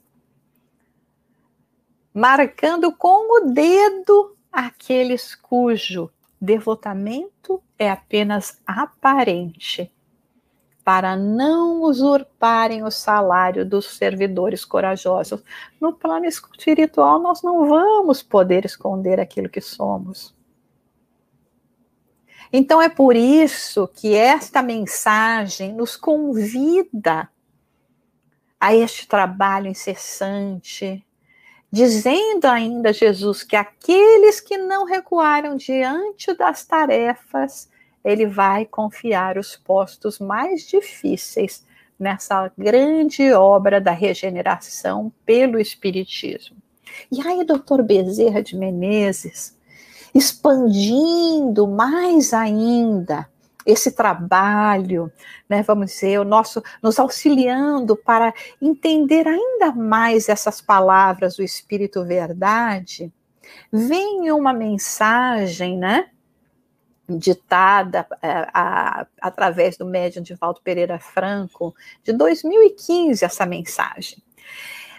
[2.14, 6.08] marcando com o dedo aqueles cujo
[6.40, 9.92] devotamento é apenas aparente
[10.84, 15.42] para não usurparem o salário dos servidores corajosos.
[15.80, 20.34] No plano espiritual, nós não vamos poder esconder aquilo que somos.
[22.52, 27.30] Então é por isso que esta mensagem nos convida
[28.60, 31.04] a este trabalho incessante,
[31.70, 37.71] dizendo ainda Jesus que aqueles que não recuaram diante das tarefas
[38.04, 41.64] ele vai confiar os postos mais difíceis
[41.98, 46.56] nessa grande obra da regeneração pelo Espiritismo.
[47.10, 49.56] E aí, doutor Bezerra de Menezes,
[50.14, 53.28] expandindo mais ainda
[53.64, 55.10] esse trabalho,
[55.48, 62.04] né, vamos dizer, o nosso, nos auxiliando para entender ainda mais essas palavras do Espírito
[62.04, 63.12] Verdade,
[63.72, 66.08] vem uma mensagem, né,
[67.18, 74.22] ditada é, a, através do médium de Valdo Pereira Franco, de 2015, essa mensagem.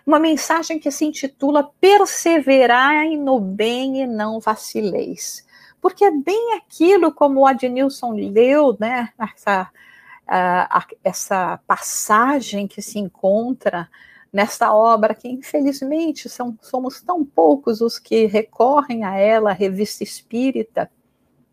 [0.06, 5.46] Uma mensagem que se intitula Perseverai no bem e não vacileis.
[5.82, 9.70] Porque é bem aquilo como o Adnilson leu, né, essa,
[11.04, 13.90] essa passagem que se encontra
[14.32, 20.04] nessa obra, que infelizmente são, somos tão poucos os que recorrem a ela, a revista
[20.04, 20.90] espírita,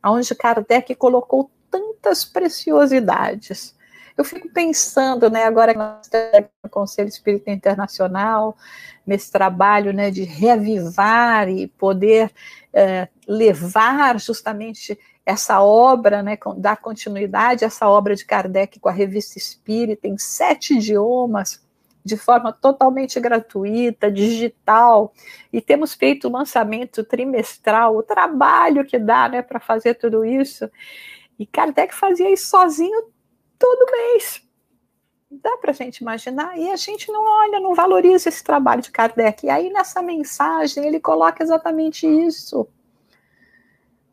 [0.05, 3.75] onde Kardec colocou tantas preciosidades.
[4.17, 8.57] Eu fico pensando, né, agora que nós temos o Conselho Espírita Internacional,
[9.07, 12.31] nesse trabalho né, de reavivar e poder
[12.73, 18.93] é, levar justamente essa obra, né, dar continuidade a essa obra de Kardec com a
[18.93, 21.63] Revista Espírita em sete idiomas,
[22.05, 25.13] de forma totalmente gratuita, digital,
[25.53, 30.71] e temos feito o lançamento trimestral, o trabalho que dá né, para fazer tudo isso.
[31.39, 33.05] E Kardec fazia isso sozinho
[33.59, 34.43] todo mês.
[35.31, 36.59] Dá para a gente imaginar?
[36.59, 39.47] E a gente não olha, não valoriza esse trabalho de Kardec.
[39.47, 42.67] E aí, nessa mensagem, ele coloca exatamente isso.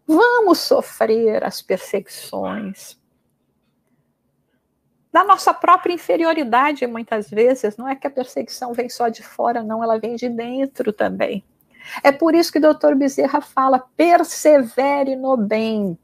[0.06, 2.98] Vamos sofrer as perseguições,
[5.18, 7.76] da nossa própria inferioridade, muitas vezes.
[7.76, 11.44] Não é que a perseguição vem só de fora, não, ela vem de dentro também.
[12.04, 15.98] É por isso que o doutor Bezerra fala: persevere no bem.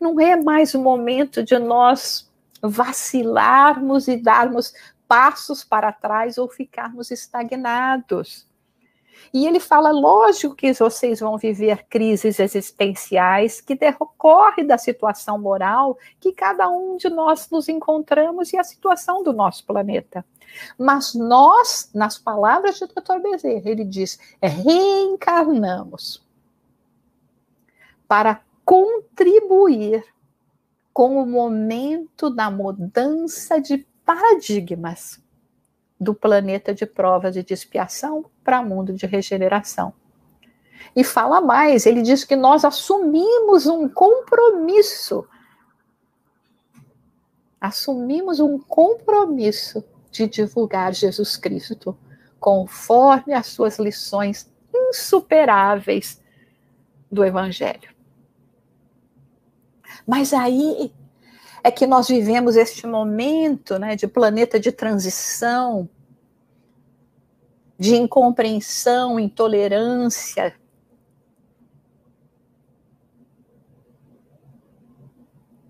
[0.00, 2.28] Não é mais o momento de nós
[2.60, 4.74] vacilarmos e darmos
[5.06, 8.45] passos para trás ou ficarmos estagnados.
[9.32, 15.98] E ele fala: lógico que vocês vão viver crises existenciais que decorrem da situação moral
[16.20, 20.24] que cada um de nós nos encontramos e a situação do nosso planeta.
[20.78, 23.18] Mas nós, nas palavras de Dr.
[23.22, 26.24] Bezerra, ele diz: reencarnamos
[28.08, 30.04] para contribuir
[30.92, 35.20] com o momento da mudança de paradigmas
[35.98, 39.92] do planeta de provas e de expiação para mundo de regeneração.
[40.94, 45.26] E fala mais, ele diz que nós assumimos um compromisso.
[47.60, 51.96] Assumimos um compromisso de divulgar Jesus Cristo
[52.38, 56.22] conforme as suas lições insuperáveis
[57.10, 57.94] do Evangelho.
[60.06, 60.92] Mas aí
[61.66, 65.88] é que nós vivemos este momento né, de planeta de transição,
[67.76, 70.54] de incompreensão, intolerância.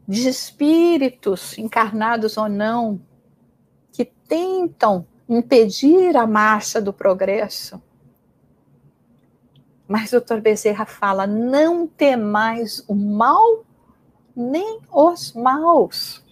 [0.06, 3.00] De espíritos, encarnados ou não,
[3.90, 7.82] que tentam impedir a marcha do progresso.
[9.88, 10.42] Mas o Dr.
[10.42, 13.64] Bezerra fala: não temais o mal,
[14.36, 16.22] nem os maus.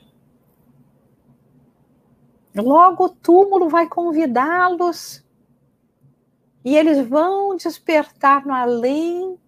[2.55, 5.25] Logo o túmulo vai convidá-los
[6.65, 9.39] e eles vão despertar no além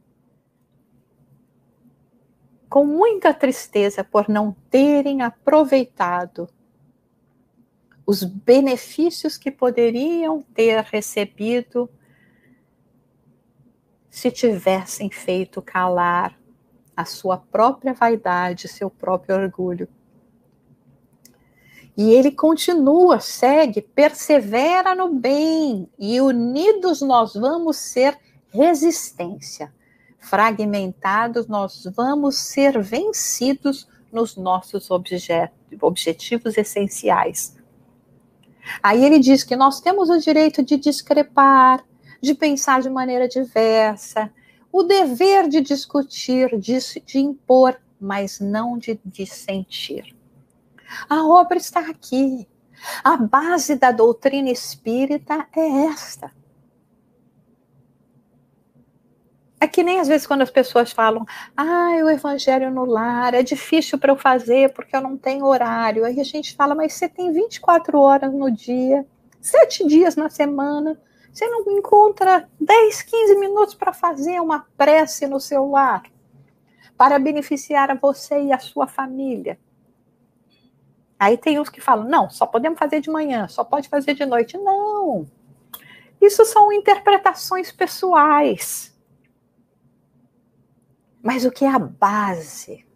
[2.68, 6.48] com muita tristeza por não terem aproveitado
[8.04, 11.90] os benefícios que poderiam ter recebido
[14.08, 16.38] se tivessem feito calar
[16.96, 19.88] a sua própria vaidade, seu próprio orgulho.
[21.96, 28.18] E ele continua, segue, persevera no bem, e unidos nós vamos ser
[28.48, 29.72] resistência.
[30.18, 37.56] Fragmentados, nós vamos ser vencidos nos nossos objetivos essenciais.
[38.82, 41.84] Aí ele diz que nós temos o direito de discrepar,
[42.20, 44.30] de pensar de maneira diversa,
[44.76, 50.14] o dever de discutir, de, de impor, mas não de dissentir.
[51.08, 52.46] A obra está aqui.
[53.02, 56.30] A base da doutrina espírita é esta.
[59.58, 61.24] É que nem às vezes quando as pessoas falam,
[61.56, 66.04] ah, o evangelho no lar é difícil para eu fazer porque eu não tenho horário.
[66.04, 69.06] Aí a gente fala, mas você tem 24 horas no dia,
[69.40, 71.00] sete dias na semana,
[71.36, 76.02] você não encontra 10, 15 minutos para fazer uma prece no seu lar
[76.96, 79.58] para beneficiar a você e a sua família.
[81.18, 84.24] Aí tem uns que falam: não, só podemos fazer de manhã, só pode fazer de
[84.24, 84.56] noite.
[84.56, 85.26] Não.
[86.22, 88.98] Isso são interpretações pessoais.
[91.22, 92.86] Mas o que é a base,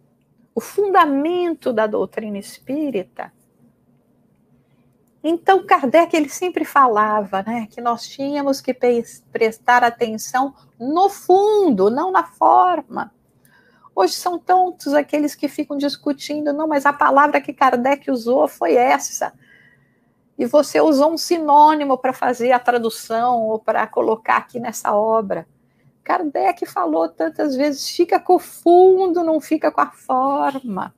[0.55, 3.31] o fundamento da doutrina espírita?
[5.23, 8.75] Então, Kardec ele sempre falava né, que nós tínhamos que
[9.31, 13.13] prestar atenção no fundo, não na forma.
[13.95, 18.73] Hoje são tantos aqueles que ficam discutindo, não, mas a palavra que Kardec usou foi
[18.75, 19.33] essa.
[20.39, 25.45] E você usou um sinônimo para fazer a tradução ou para colocar aqui nessa obra.
[26.03, 30.95] Kardec falou tantas vezes: fica com o fundo, não fica com a forma.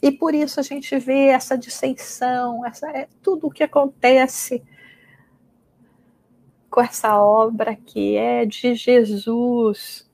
[0.00, 4.62] E por isso a gente vê essa dissensão, essa, é, tudo o que acontece
[6.70, 10.10] com essa obra que é de Jesus,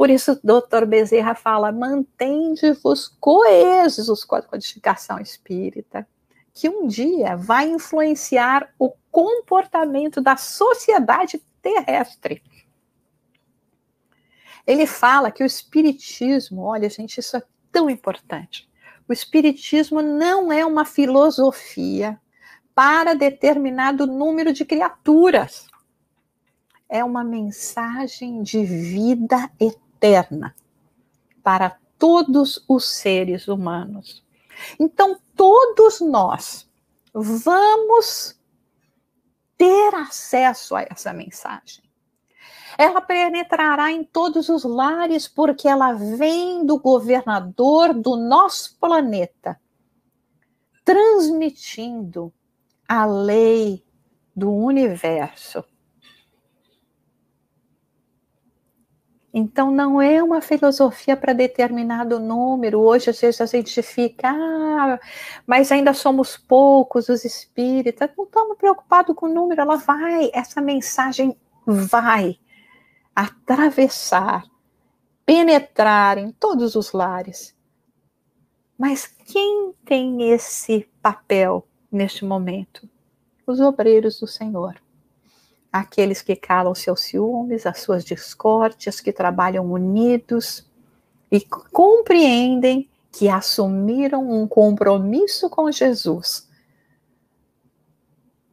[0.00, 6.08] por isso, doutor Bezerra fala: mantende-vos coesos com a codificação espírita,
[6.54, 12.42] que um dia vai influenciar o comportamento da sociedade terrestre.
[14.66, 18.69] Ele fala que o espiritismo, olha, gente, isso é tão importante.
[19.10, 22.16] O espiritismo não é uma filosofia
[22.72, 25.66] para determinado número de criaturas.
[26.88, 30.54] É uma mensagem de vida eterna
[31.42, 34.24] para todos os seres humanos.
[34.78, 36.70] Então, todos nós
[37.12, 38.38] vamos
[39.58, 41.82] ter acesso a essa mensagem.
[42.76, 49.60] Ela penetrará em todos os lares porque ela vem do governador do nosso planeta,
[50.84, 52.32] transmitindo
[52.88, 53.84] a lei
[54.34, 55.64] do universo
[59.32, 62.80] Então, não é uma filosofia para determinado número.
[62.80, 64.98] Hoje, às vezes, a gente fica, ah,
[65.46, 68.10] mas ainda somos poucos os espíritas.
[68.16, 72.38] Não estamos preocupados com o número, ela vai, essa mensagem vai
[73.14, 74.44] atravessar,
[75.24, 77.54] penetrar em todos os lares.
[78.78, 82.88] Mas quem tem esse papel neste momento?
[83.46, 84.80] Os obreiros do Senhor
[85.72, 90.68] aqueles que calam seus ciúmes, as suas discórdias, que trabalham unidos
[91.30, 96.48] e compreendem que assumiram um compromisso com Jesus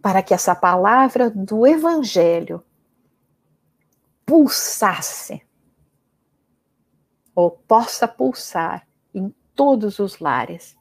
[0.02, 2.64] para que essa palavra do Evangelho
[4.28, 5.42] pulsasse
[7.34, 10.76] ou possa pulsar em todos os lares.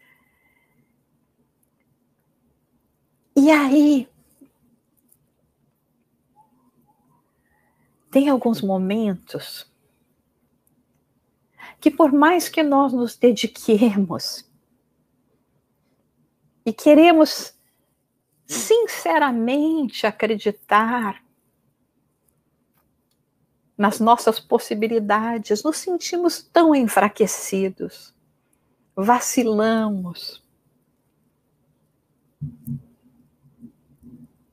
[3.37, 4.09] E aí,
[8.11, 9.71] tem alguns momentos
[11.81, 14.51] que, por mais que nós nos dediquemos
[16.65, 17.55] e queremos
[18.45, 21.26] sinceramente acreditar
[23.77, 28.15] nas nossas possibilidades, nos sentimos tão enfraquecidos,
[28.95, 30.43] vacilamos.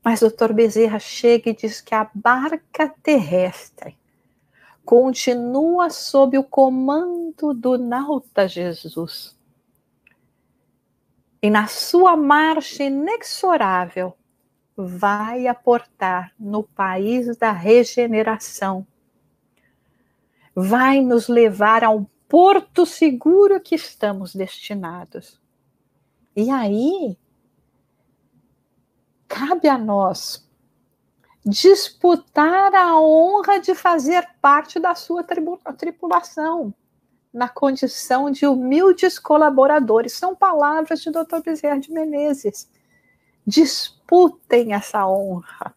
[0.02, 0.52] Mas Dr.
[0.52, 3.96] Bezerra chega e diz que a barca terrestre
[4.84, 9.34] continua sob o comando do nauta Jesus.
[11.42, 14.14] E na sua marcha inexorável,
[14.76, 18.86] vai aportar no país da regeneração.
[20.54, 25.40] Vai nos levar ao porto seguro que estamos destinados.
[26.36, 27.16] E aí,
[29.28, 30.44] cabe a nós
[31.44, 35.22] disputar a honra de fazer parte da sua
[35.76, 36.72] tripulação,
[37.32, 40.14] na condição de humildes colaboradores.
[40.14, 41.40] São palavras de Dr.
[41.44, 42.70] Bezerra de Menezes.
[43.46, 45.74] Disputem essa honra.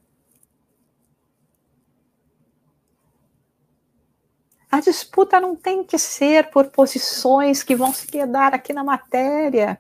[4.70, 9.80] A disputa não tem que ser por posições que vão se quedar aqui na matéria.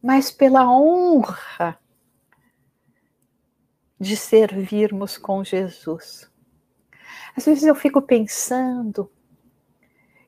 [0.00, 1.78] Mas pela honra
[3.98, 6.30] de servirmos com Jesus.
[7.36, 9.10] Às vezes eu fico pensando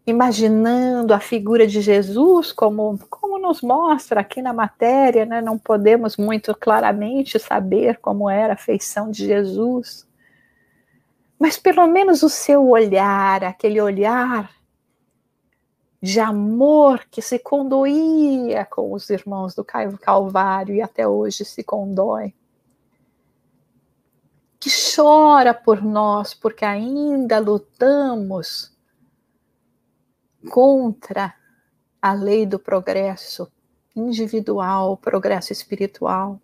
[0.06, 5.40] imaginando a figura de Jesus como, como nos mostra aqui na matéria, né?
[5.40, 10.06] não podemos muito claramente saber como era a feição de Jesus,
[11.38, 14.50] mas pelo menos o seu olhar, aquele olhar
[16.02, 22.34] de amor que se condoía com os irmãos do Calvário e até hoje se condói.
[24.60, 28.73] Que chora por nós porque ainda lutamos
[30.50, 31.34] contra
[32.00, 33.50] a lei do progresso
[33.94, 36.40] individual, progresso espiritual.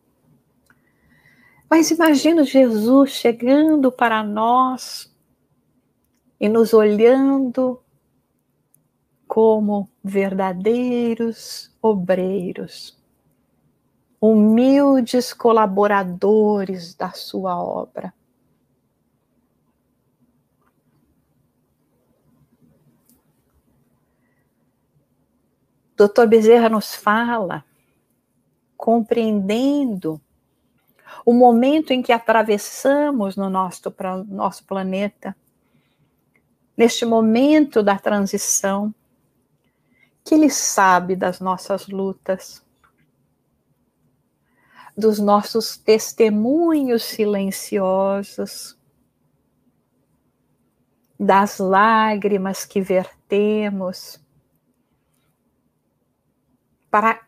[1.68, 5.14] Mas imagina Jesus chegando para nós
[6.40, 7.80] e nos olhando
[9.28, 12.98] como verdadeiros obreiros,
[14.20, 18.12] humildes colaboradores da sua obra.
[26.01, 27.62] Doutor Bezerra nos fala,
[28.74, 30.18] compreendendo
[31.26, 33.94] o momento em que atravessamos no nosso,
[34.26, 35.36] nosso planeta,
[36.74, 38.94] neste momento da transição,
[40.24, 42.64] que Ele sabe das nossas lutas,
[44.96, 48.74] dos nossos testemunhos silenciosos,
[51.18, 54.18] das lágrimas que vertemos,
[56.91, 57.26] para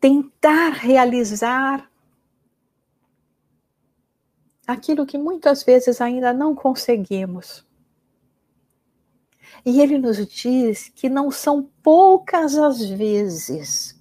[0.00, 1.90] tentar realizar
[4.66, 7.66] aquilo que muitas vezes ainda não conseguimos.
[9.64, 13.98] E ele nos diz que não são poucas as vezes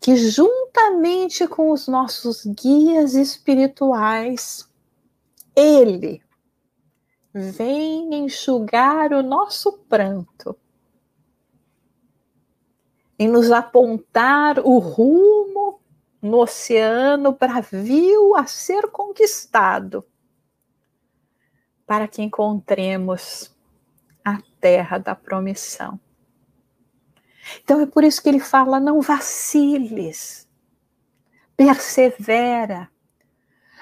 [0.00, 4.68] que, juntamente com os nossos guias espirituais,
[5.54, 6.22] ele
[7.32, 10.56] vem enxugar o nosso pranto
[13.18, 15.80] em nos apontar o rumo
[16.22, 20.04] no oceano bravio a ser conquistado,
[21.86, 23.56] para que encontremos
[24.24, 25.98] a terra da promissão.
[27.62, 30.46] Então é por isso que ele fala: não vaciles,
[31.56, 32.90] persevera,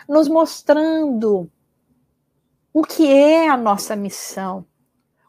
[0.08, 1.50] nos mostrando
[2.72, 4.64] o que é a nossa missão,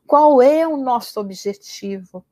[0.06, 2.24] qual é o nosso objetivo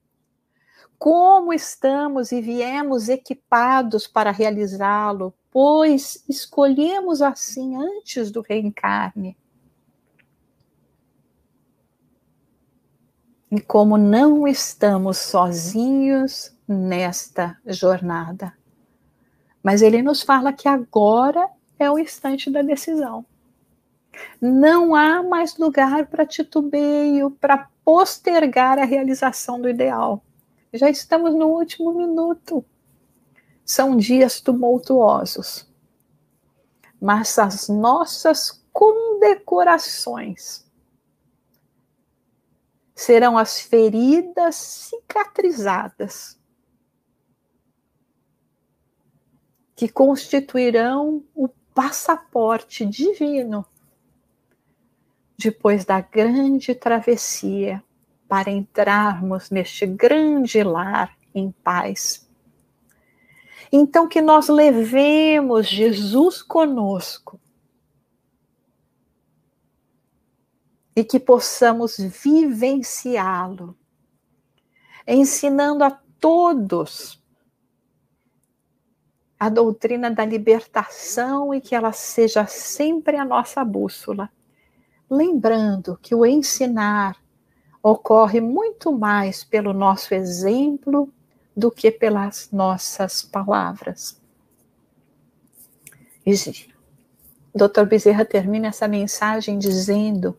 [1.05, 9.37] como estamos e viemos equipados para realizá-lo, pois escolhemos assim antes do reencarne.
[13.51, 18.57] E como não estamos sozinhos nesta jornada.
[19.61, 21.47] Mas ele nos fala que agora
[21.77, 23.23] é o instante da decisão.
[24.41, 30.25] Não há mais lugar para titubeio, para postergar a realização do ideal.
[30.75, 32.65] Já estamos no último minuto.
[33.63, 35.65] São dias tumultuosos.
[36.99, 40.69] Mas as nossas condecorações
[42.93, 46.37] serão as feridas cicatrizadas
[49.75, 53.65] que constituirão o passaporte divino
[55.37, 57.83] depois da grande travessia
[58.27, 62.29] para entrarmos neste grande lar em paz.
[63.71, 67.39] Então, que nós levemos Jesus conosco
[70.95, 73.77] e que possamos vivenciá-lo,
[75.05, 77.21] ensinando a todos
[79.37, 84.31] a doutrina da libertação e que ela seja sempre a nossa bússola.
[85.09, 87.21] Lembrando que o ensinar
[87.87, 91.07] ocorre muito mais pelo nosso exemplo
[91.55, 94.19] do que pelas nossas palavras.
[96.25, 96.33] E
[97.53, 97.85] Dr.
[97.87, 100.35] Bezerra termina essa mensagem dizendo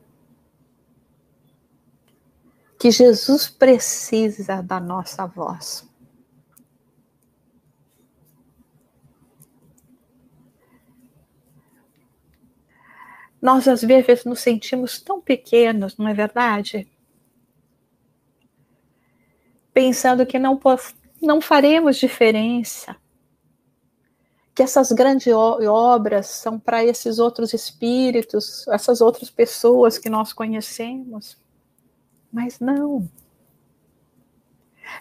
[2.81, 5.89] que Jesus precisa da nossa voz.
[13.41, 16.89] Nós, às vezes, nos sentimos tão pequenos, não é verdade?
[19.77, 20.59] Pensando que não,
[21.21, 22.97] não faremos diferença,
[24.55, 31.37] que essas grandes obras são para esses outros espíritos, essas outras pessoas que nós conhecemos.
[32.33, 33.07] Mas não.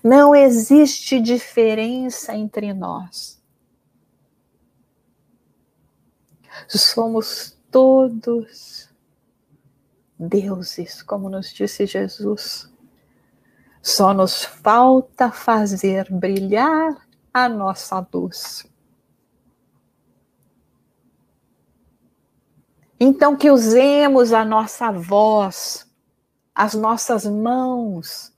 [0.03, 3.41] Não existe diferença entre nós.
[6.67, 8.89] Somos todos
[10.19, 12.74] deuses, como nos disse Jesus.
[13.85, 18.65] Só nos falta fazer brilhar a nossa luz.
[22.99, 25.85] Então, que usemos a nossa voz
[26.55, 28.33] as nossas mãos,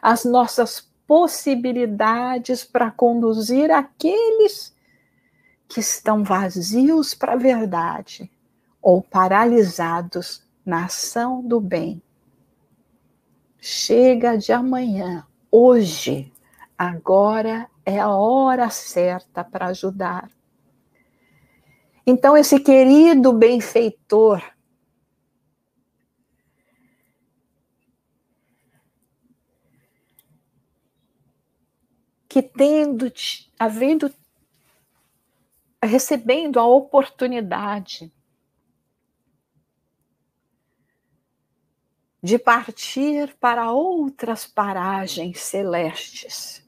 [0.00, 4.72] as nossas possibilidades para conduzir aqueles
[5.68, 8.30] que estão vazios para a verdade
[8.80, 12.00] ou paralisados na ação do bem.
[13.60, 16.32] Chega de amanhã, hoje,
[16.76, 20.30] agora é a hora certa para ajudar.
[22.06, 24.42] Então, esse querido benfeitor
[32.28, 33.12] que tendo,
[33.58, 34.14] havendo,
[35.82, 38.12] recebendo a oportunidade
[42.28, 46.62] de partir para outras paragens celestes,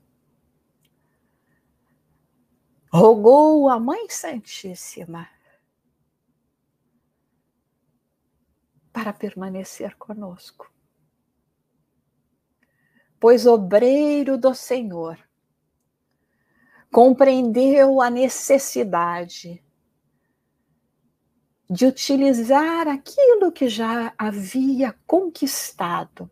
[2.91, 5.29] rogou a Mãe Santíssima
[8.91, 10.73] para permanecer conosco.
[13.21, 15.19] Pois obreiro do Senhor
[16.91, 19.63] compreendeu a necessidade
[21.71, 26.29] de utilizar aquilo que já havia conquistado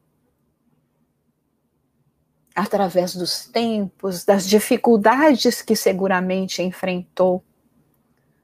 [2.52, 7.44] através dos tempos, das dificuldades que seguramente enfrentou.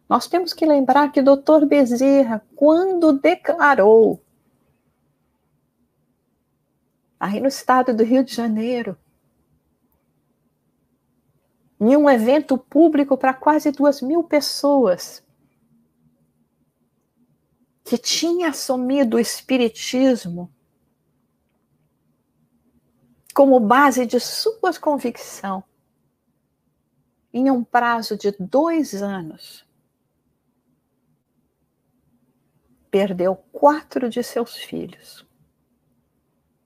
[0.08, 1.66] Nós temos que lembrar que Dr.
[1.66, 4.22] Bezerra, quando declarou,
[7.18, 8.96] aí no estado do Rio de Janeiro,
[11.80, 15.23] em um evento público para quase duas mil pessoas,
[17.84, 20.50] que tinha assumido o Espiritismo
[23.34, 25.62] como base de sua convicção,
[27.32, 29.66] em um prazo de dois anos,
[32.90, 35.26] perdeu quatro de seus filhos,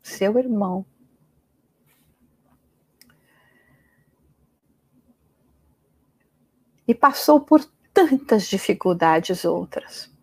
[0.02, 0.84] seu irmão,
[6.86, 7.64] e passou por
[7.94, 10.17] tantas dificuldades outras.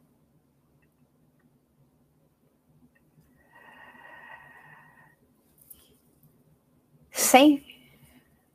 [7.16, 7.66] Sem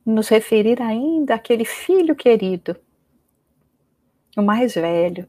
[0.05, 2.79] nos referir ainda àquele filho querido,
[4.37, 5.27] o mais velho,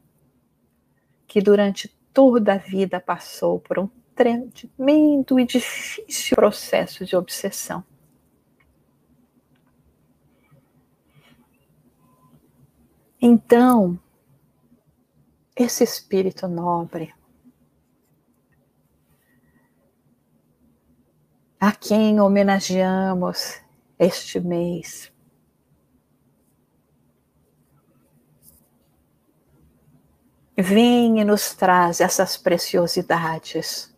[1.27, 7.83] que durante toda a vida passou por um tremendo e difícil processo de obsessão.
[13.19, 13.99] Então,
[15.55, 17.11] esse espírito nobre,
[21.65, 23.61] a quem homenageamos
[23.97, 25.09] este mês,
[30.57, 33.95] vem e nos traz essas preciosidades,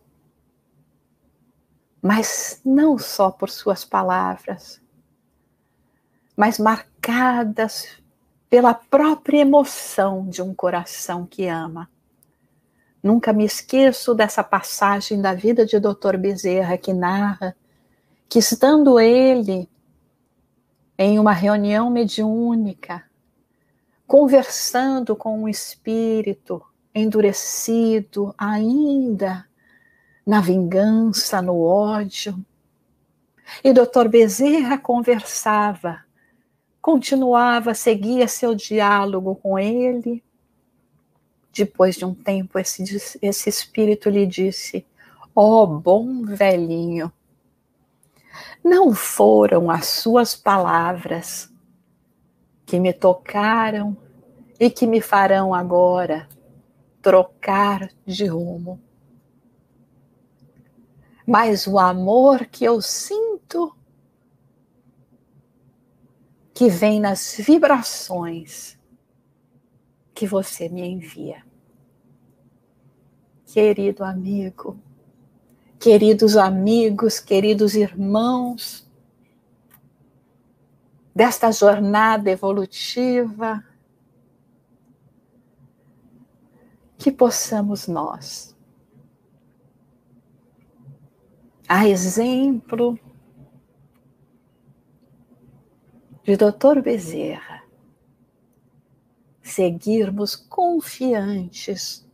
[2.00, 4.80] mas não só por suas palavras,
[6.36, 8.00] mas marcadas
[8.48, 11.90] pela própria emoção de um coração que ama.
[13.06, 16.16] Nunca me esqueço dessa passagem da vida de Dr.
[16.18, 17.56] Bezerra que narra
[18.28, 19.70] que estando ele
[20.98, 23.04] em uma reunião mediúnica,
[24.08, 26.60] conversando com um espírito
[26.92, 29.46] endurecido ainda
[30.26, 32.44] na vingança, no ódio.
[33.62, 36.00] E doutor Bezerra conversava,
[36.82, 40.25] continuava, seguia seu diálogo com ele.
[41.56, 44.84] Depois de um tempo, esse, esse espírito lhe disse:
[45.34, 47.10] Ó oh, bom velhinho,
[48.62, 51.50] não foram as suas palavras
[52.66, 53.96] que me tocaram
[54.60, 56.28] e que me farão agora
[57.00, 58.78] trocar de rumo.
[61.26, 63.74] Mas o amor que eu sinto,
[66.52, 68.76] que vem nas vibrações
[70.14, 71.45] que você me envia.
[73.46, 74.78] Querido amigo,
[75.78, 78.86] queridos amigos, queridos irmãos,
[81.14, 83.64] desta jornada evolutiva,
[86.98, 88.54] que possamos nós,
[91.68, 92.98] a exemplo
[96.24, 96.82] de Dr.
[96.82, 97.62] Bezerra,
[99.40, 102.05] seguirmos confiantes,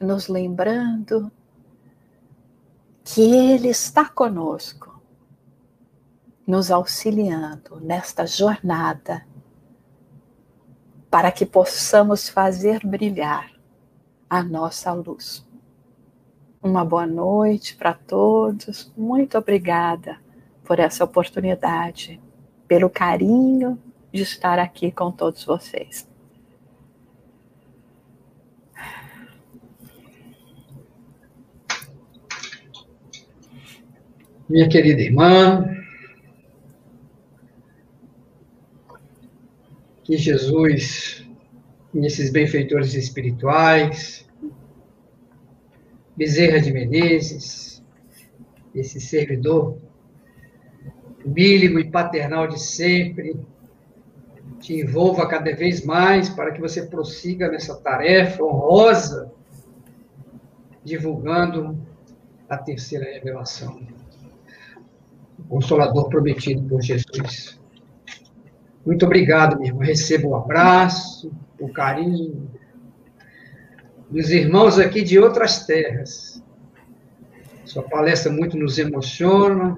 [0.00, 1.30] nos lembrando
[3.04, 4.90] que Ele está conosco
[6.50, 9.24] nos auxiliando nesta jornada
[11.08, 13.52] para que possamos fazer brilhar
[14.28, 15.46] a nossa luz.
[16.60, 18.92] Uma boa noite para todos.
[18.96, 20.18] Muito obrigada
[20.64, 22.20] por essa oportunidade,
[22.66, 23.80] pelo carinho
[24.12, 26.09] de estar aqui com todos vocês.
[34.50, 35.64] Minha querida irmã,
[40.02, 41.24] que Jesus
[41.94, 44.28] e esses benfeitores espirituais,
[46.16, 47.80] Bezerra de Menezes,
[48.74, 49.78] esse servidor
[51.24, 53.36] bílico e paternal de sempre,
[54.58, 59.32] te envolva cada vez mais para que você prossiga nessa tarefa honrosa,
[60.82, 61.78] divulgando
[62.48, 63.99] a terceira revelação.
[65.50, 67.60] Consolador prometido por Jesus.
[68.86, 69.82] Muito obrigado, meu irmão.
[69.82, 72.48] Recebo o um abraço, o um carinho
[74.08, 76.40] dos irmãos aqui de outras terras.
[77.64, 79.76] Sua palestra muito nos emociona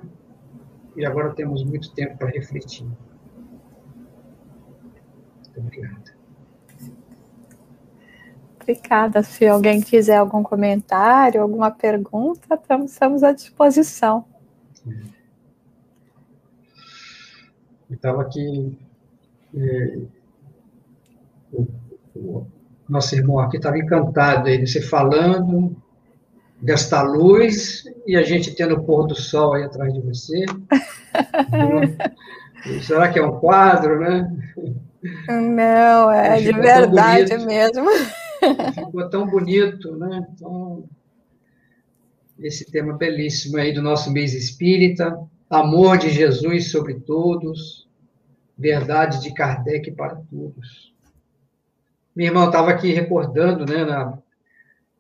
[0.94, 2.86] e agora temos muito tempo para refletir.
[5.38, 6.12] Muito obrigado.
[8.60, 9.22] Obrigada.
[9.22, 14.26] Se alguém quiser algum comentário, alguma pergunta, estamos à disposição.
[14.86, 15.21] Eu
[17.94, 18.78] estava aqui
[19.54, 19.98] é,
[21.52, 21.66] o,
[22.14, 22.46] o,
[22.88, 25.76] nosso irmão aqui estava encantado aí, você falando
[26.60, 30.44] desta luz e a gente tendo o pôr do sol aí atrás de você.
[32.82, 34.30] Será que é um quadro, né?
[35.28, 37.88] Não, é de verdade mesmo.
[38.74, 40.24] Ficou tão bonito, né?
[40.32, 40.84] Então,
[42.38, 45.18] esse tema belíssimo aí do nosso mês espírita,
[45.50, 47.81] amor de Jesus sobre todos,
[48.56, 50.92] verdade de Kardec para todos.
[52.14, 54.18] Minha irmã estava aqui recordando, né, na,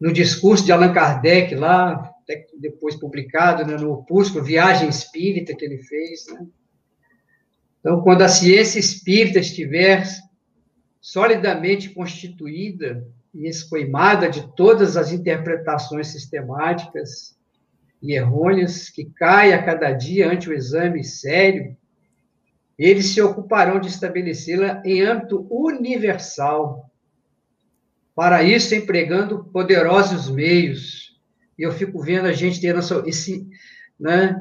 [0.00, 2.10] no discurso de Allan Kardec, lá,
[2.58, 6.26] depois publicado né, no opúsculo Viagem Espírita que ele fez.
[6.28, 6.46] Né?
[7.80, 10.06] Então, quando a ciência espírita estiver
[11.00, 17.36] solidamente constituída e escoimada de todas as interpretações sistemáticas
[18.00, 21.76] e errôneas que cai a cada dia ante o exame sério
[22.84, 26.90] eles se ocuparão de estabelecê-la em âmbito universal.
[28.14, 31.18] Para isso, empregando poderosos meios.
[31.58, 33.46] E eu fico vendo a gente ter nosso, esse,
[33.98, 34.40] né,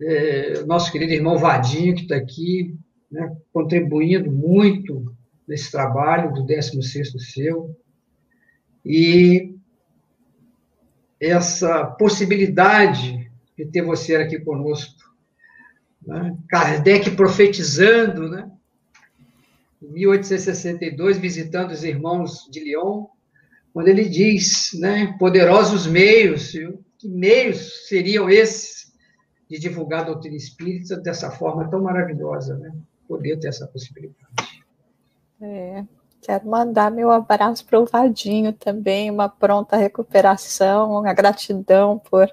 [0.00, 2.74] é, nosso querido irmão Vadinho, que está aqui,
[3.10, 5.14] né, contribuindo muito
[5.46, 7.76] nesse trabalho do 16º seu.
[8.84, 9.54] E
[11.20, 14.99] essa possibilidade de ter você aqui conosco
[16.06, 16.36] né?
[16.48, 18.50] Kardec profetizando, né?
[19.82, 23.06] em 1862, visitando os irmãos de Lyon,
[23.72, 26.52] quando ele diz, né, poderosos meios,
[26.98, 28.80] que meios seriam esses
[29.48, 32.72] de divulgar a doutrina espírita dessa forma tão maravilhosa, né?
[33.08, 34.16] Poder ter essa possibilidade.
[35.40, 35.84] É,
[36.22, 42.30] quero mandar meu abraço para o Vadinho também, uma pronta recuperação, uma gratidão por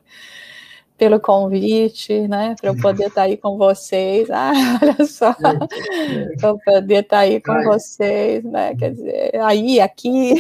[0.97, 2.55] pelo convite, né?
[2.59, 4.27] Para eu poder estar tá aí com vocês.
[4.39, 7.65] Ah, olha só, para eu poder estar tá aí com Ai.
[7.65, 8.75] vocês, né?
[8.75, 10.35] Quer dizer, aí, aqui.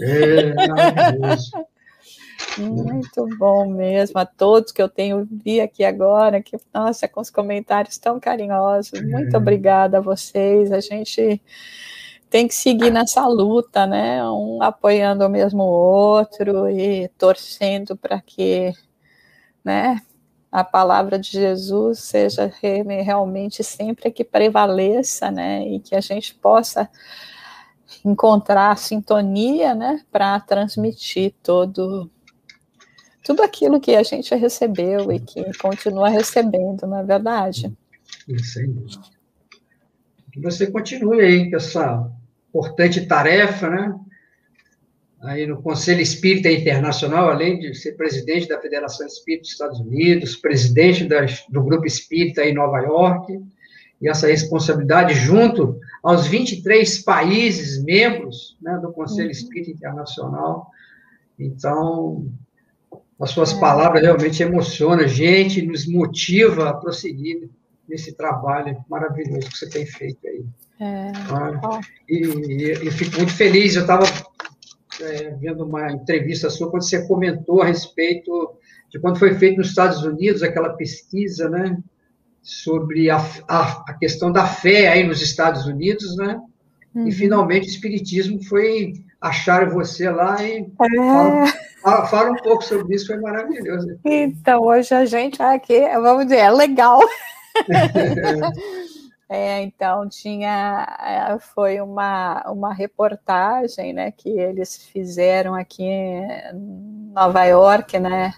[0.00, 0.54] É,
[2.58, 7.30] Muito bom mesmo, a todos que eu tenho vi aqui agora, que, nossa, com os
[7.30, 9.38] comentários tão carinhosos, muito é.
[9.38, 11.40] obrigada a vocês, a gente
[12.28, 18.72] tem que seguir nessa luta, né, um apoiando o mesmo outro e torcendo para que,
[19.64, 20.00] né,
[20.50, 26.88] a palavra de Jesus seja realmente sempre que prevaleça, né, e que a gente possa
[28.04, 32.10] encontrar sintonia, né, para transmitir todo
[33.24, 37.72] tudo aquilo que a gente recebeu e que continua recebendo, não é verdade?
[38.26, 38.74] Isso aí.
[40.32, 42.10] Que você continue aí com essa
[42.48, 43.94] importante tarefa, né?
[45.22, 50.34] Aí no Conselho Espírita Internacional, além de ser presidente da Federação Espírita dos Estados Unidos,
[50.36, 53.40] presidente das, do Grupo Espírita em Nova York,
[54.00, 59.30] e essa responsabilidade junto aos 23 países membros né, do Conselho uhum.
[59.30, 60.66] Espírita Internacional.
[61.38, 62.26] Então,
[63.20, 63.60] as suas é.
[63.60, 67.48] palavras realmente emocionam a gente, nos motiva a prosseguir
[67.88, 70.44] nesse trabalho maravilhoso que você tem feito aí.
[70.80, 71.12] É.
[71.30, 74.04] Ah, e, e, fico muito feliz, eu estava
[75.02, 78.56] é, vendo uma entrevista sua quando você comentou a respeito
[78.90, 81.78] de quando foi feito nos Estados Unidos aquela pesquisa, né,
[82.42, 83.16] sobre a,
[83.48, 86.40] a, a questão da fé aí nos Estados Unidos, né,
[86.94, 87.08] uhum.
[87.08, 91.46] e finalmente o Espiritismo foi achar você lá e é.
[91.80, 93.98] fala, fala, um pouco sobre isso, foi maravilhoso.
[94.04, 97.00] Então, hoje a gente aqui, vamos dizer, é legal.
[99.34, 107.42] É, então tinha é, foi uma, uma reportagem né, que eles fizeram aqui em Nova
[107.44, 108.34] York, né,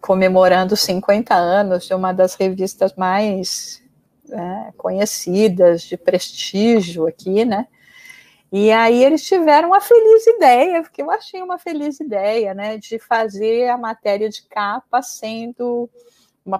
[0.00, 3.82] comemorando 50 anos de uma das revistas mais
[4.30, 7.66] é, conhecidas, de prestígio aqui, né?
[8.52, 13.00] E aí eles tiveram uma feliz ideia, porque eu achei uma feliz ideia, né, de
[13.00, 15.90] fazer a matéria de capa sendo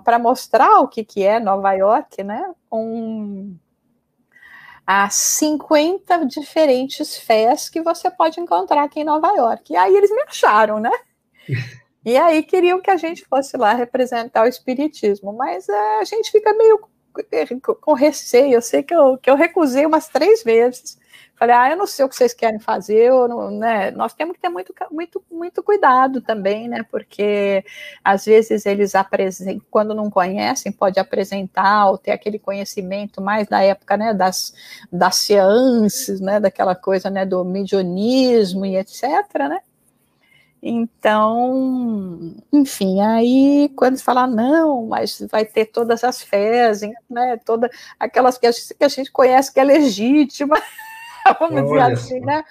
[0.04, 3.56] para mostrar o que, que é Nova York, né, um,
[4.86, 9.72] há 50 diferentes fés que você pode encontrar aqui em Nova York.
[9.72, 10.90] E aí eles me acharam, né?
[12.02, 16.30] E aí queriam que a gente fosse lá representar o espiritismo, mas é, a gente
[16.30, 16.80] fica meio
[17.78, 18.54] com receio.
[18.54, 20.98] Eu sei que eu, que eu recusei umas três vezes,
[21.40, 23.90] Falei, ah, eu não sei o que vocês querem fazer, não, né?
[23.92, 26.82] Nós temos que ter muito, muito, muito cuidado também, né?
[26.90, 27.64] Porque
[28.04, 33.62] às vezes eles apresentam, quando não conhecem, pode apresentar ou ter aquele conhecimento mais da
[33.62, 34.12] época, né?
[34.12, 34.52] Das,
[34.92, 36.38] das seances, né?
[36.38, 37.24] Daquela coisa, né?
[37.24, 39.02] Do medianismo e etc,
[39.48, 39.60] né?
[40.62, 47.70] Então, enfim, aí quando se fala, não, mas vai ter todas as fés, né, toda,
[47.98, 50.60] aquelas que a, gente, que a gente conhece que é legítima,
[51.38, 52.44] vamos dizer assim, né?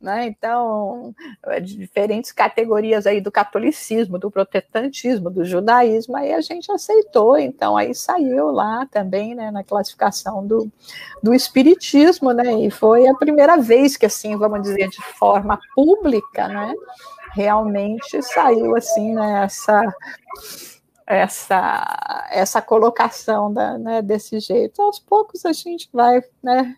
[0.00, 0.26] né?
[0.26, 1.14] Então,
[1.46, 7.38] é de diferentes categorias aí do catolicismo, do protestantismo, do judaísmo, aí a gente aceitou,
[7.38, 10.70] então aí saiu lá também, né, na classificação do,
[11.22, 12.52] do espiritismo, né?
[12.60, 16.74] E foi a primeira vez que, assim, vamos dizer, de forma pública, né?
[17.32, 19.94] Realmente saiu assim, né, essa
[21.06, 24.80] essa essa colocação da, né, desse jeito.
[24.80, 26.76] Aos poucos a gente vai né,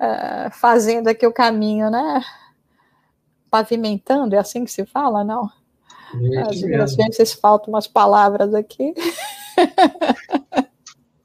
[0.00, 2.22] uh, fazendo aqui o caminho, né?
[3.50, 5.50] Pavimentando, é assim que se fala, não?
[6.48, 8.94] Às, às vezes faltam umas palavras aqui.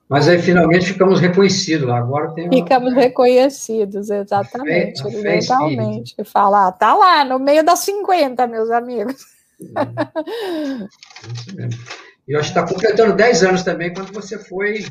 [0.10, 1.88] Mas aí finalmente ficamos reconhecidos.
[1.88, 2.50] Agora uma...
[2.50, 5.02] Ficamos reconhecidos, exatamente.
[5.02, 6.16] A fé, a fé legalmente.
[6.24, 9.24] Falar, tá lá, no meio das 50, meus amigos.
[9.62, 10.88] É,
[11.32, 11.80] isso mesmo.
[12.28, 14.84] E eu acho que está completando 10 anos também, quando você foi,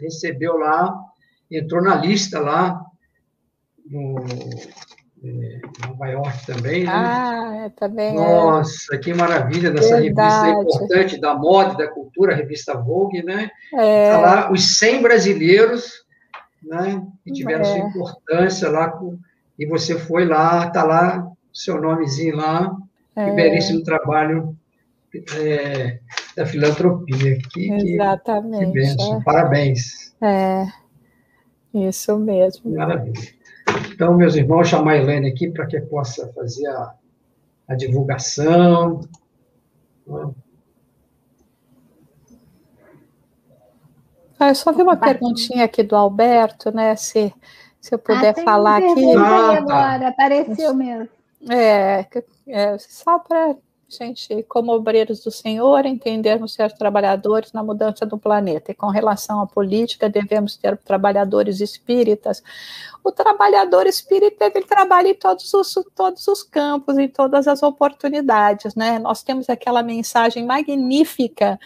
[0.00, 0.92] recebeu lá,
[1.50, 2.80] entrou na lista lá
[3.84, 4.16] no
[5.24, 6.84] é, Nova York também.
[6.84, 6.90] Né?
[6.92, 8.10] Ah, é, também.
[8.10, 8.14] É.
[8.14, 8.98] Nossa, é.
[8.98, 10.46] que maravilha dessa Verdade.
[10.46, 13.50] revista importante da moda, da cultura, a revista Vogue, né?
[13.74, 14.10] É.
[14.10, 16.04] Tá lá os 100 brasileiros,
[16.62, 17.02] né?
[17.24, 17.64] Que tiveram é.
[17.64, 19.18] sua importância lá com,
[19.58, 22.76] e você foi lá, tá lá seu nomezinho lá,
[23.16, 23.24] é.
[23.24, 24.56] que belíssimo trabalho
[25.36, 26.00] é,
[26.36, 27.38] da filantropia.
[27.52, 28.72] Que, Exatamente.
[28.72, 29.20] Que, que é.
[29.24, 30.14] Parabéns.
[30.20, 30.66] É,
[31.72, 32.74] isso mesmo.
[32.74, 33.43] Maravilha.
[33.92, 36.94] Então, meus irmãos, chamar a Helene aqui para que possa fazer a,
[37.68, 39.00] a divulgação.
[44.38, 46.96] Ah, eu só vi uma perguntinha aqui do Alberto, né?
[46.96, 47.32] Se,
[47.80, 49.12] se eu puder ah, falar aqui.
[49.16, 49.56] Ah, tá.
[49.58, 51.08] agora, apareceu mesmo.
[51.50, 52.06] É,
[52.46, 53.56] é só para
[53.88, 58.72] gente, como obreiros do Senhor, entendermos ser trabalhadores na mudança do planeta.
[58.72, 62.42] E com relação à política, devemos ter trabalhadores espíritas.
[63.04, 68.74] O trabalhador espírita, ele trabalha em todos os, todos os campos, em todas as oportunidades,
[68.74, 68.98] né?
[68.98, 71.60] Nós temos aquela mensagem magnífica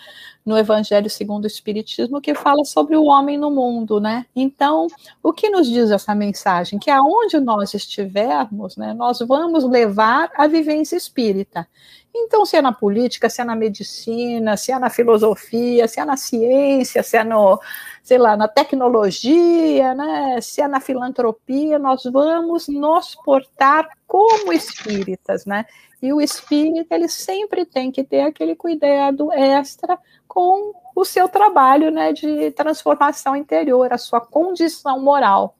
[0.44, 4.26] no Evangelho segundo o Espiritismo, que fala sobre o homem no mundo, né?
[4.34, 4.88] Então,
[5.22, 6.78] o que nos diz essa mensagem?
[6.78, 11.68] Que aonde nós estivermos, né, nós vamos levar a vivência espírita.
[12.12, 16.04] Então, se é na política, se é na medicina, se é na filosofia, se é
[16.04, 17.60] na ciência, se é no,
[18.08, 25.44] sei lá, na tecnologia, né, se é na filantropia, nós vamos nos portar como espíritas,
[25.44, 25.66] né?
[26.00, 31.90] E o espírita, ele sempre tem que ter aquele cuidado extra com o seu trabalho
[31.90, 35.54] né, de transformação interior, a sua condição moral.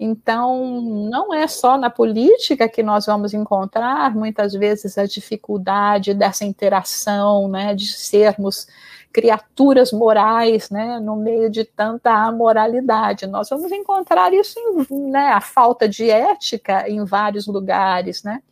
[0.00, 6.44] Então, não é só na política que nós vamos encontrar, muitas vezes, a dificuldade dessa
[6.44, 8.66] interação, né, de sermos
[9.12, 13.26] criaturas morais, né, no meio de tanta amoralidade.
[13.26, 14.58] Nós vamos encontrar isso,
[14.90, 18.42] em, né, a falta de ética em vários lugares, né.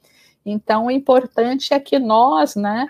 [0.44, 2.86] Então, o importante é que nós, né,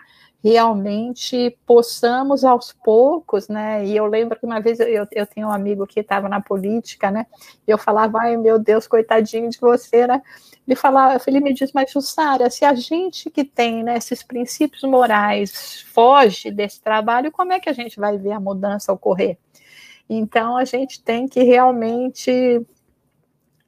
[0.49, 3.85] realmente possamos aos poucos, né?
[3.85, 7.11] E eu lembro que uma vez eu, eu tenho um amigo que estava na política,
[7.11, 7.27] né?
[7.67, 10.23] E eu falava, ai meu Deus, coitadinho de você, né?
[10.67, 14.83] Ele falava, ele me diz, mas Jussara, se a gente que tem né, esses princípios
[14.85, 19.39] morais foge desse trabalho, como é que a gente vai ver a mudança ocorrer?
[20.09, 22.65] Então a gente tem que realmente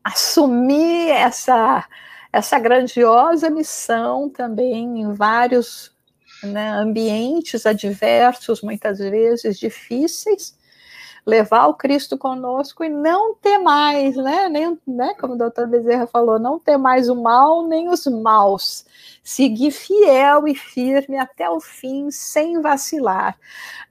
[0.04, 1.86] assumir essa
[2.30, 5.96] essa grandiosa missão também em vários
[6.42, 10.56] né, ambientes adversos, muitas vezes difíceis,
[11.28, 16.06] levar o Cristo conosco e não ter mais, né, nem, né, como o doutor Bezerra
[16.06, 18.86] falou, não ter mais o mal nem os maus,
[19.22, 23.38] seguir fiel e firme até o fim, sem vacilar.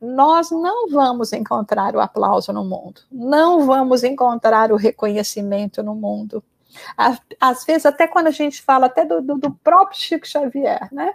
[0.02, 6.44] Nós não vamos encontrar o aplauso no mundo, não vamos encontrar o reconhecimento no mundo.
[7.40, 11.14] Às vezes, até quando a gente fala até do, do, do próprio Chico Xavier, né?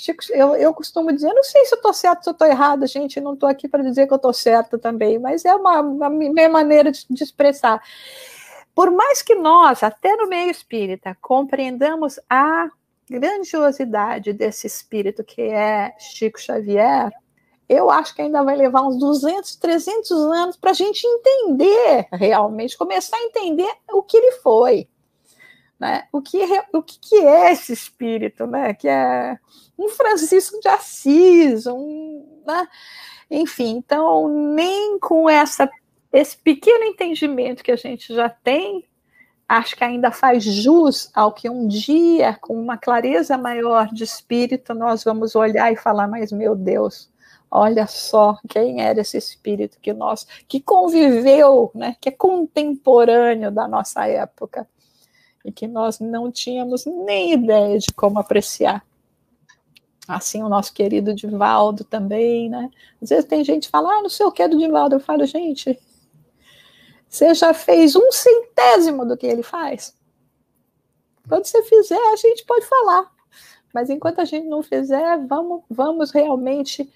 [0.00, 2.86] Chico, eu, eu costumo dizer, não sei se eu estou certo, se eu estou errado,
[2.86, 6.08] gente, não estou aqui para dizer que eu estou certo também, mas é uma, uma
[6.08, 7.82] minha maneira de, de expressar.
[8.74, 12.70] Por mais que nós, até no meio espírita, compreendamos a
[13.10, 17.10] grandiosidade desse espírito que é Chico Xavier,
[17.68, 22.78] eu acho que ainda vai levar uns 200, 300 anos para a gente entender realmente,
[22.78, 24.88] começar a entender o que ele foi.
[25.80, 26.06] Né?
[26.12, 26.38] O, que,
[26.74, 28.74] o que é esse espírito, né?
[28.74, 29.38] Que é
[29.78, 32.68] um Francisco de Assis, um, né?
[33.30, 35.70] enfim, então nem com essa
[36.12, 38.84] esse pequeno entendimento que a gente já tem,
[39.48, 44.74] acho que ainda faz jus ao que um dia, com uma clareza maior de espírito,
[44.74, 47.08] nós vamos olhar e falar, mas meu Deus,
[47.48, 53.68] olha só quem era esse espírito que nós, que conviveu, né, que é contemporâneo da
[53.68, 54.66] nossa época
[55.44, 58.84] e que nós não tínhamos nem ideia de como apreciar.
[60.06, 62.70] Assim, o nosso querido Divaldo também, né?
[63.00, 64.96] Às vezes tem gente que fala, ah, não sei o que é do Divaldo.
[64.96, 65.78] Eu falo, gente,
[67.08, 69.96] você já fez um centésimo do que ele faz?
[71.28, 73.10] Quando você fizer, a gente pode falar.
[73.72, 76.92] Mas enquanto a gente não fizer, vamos, vamos realmente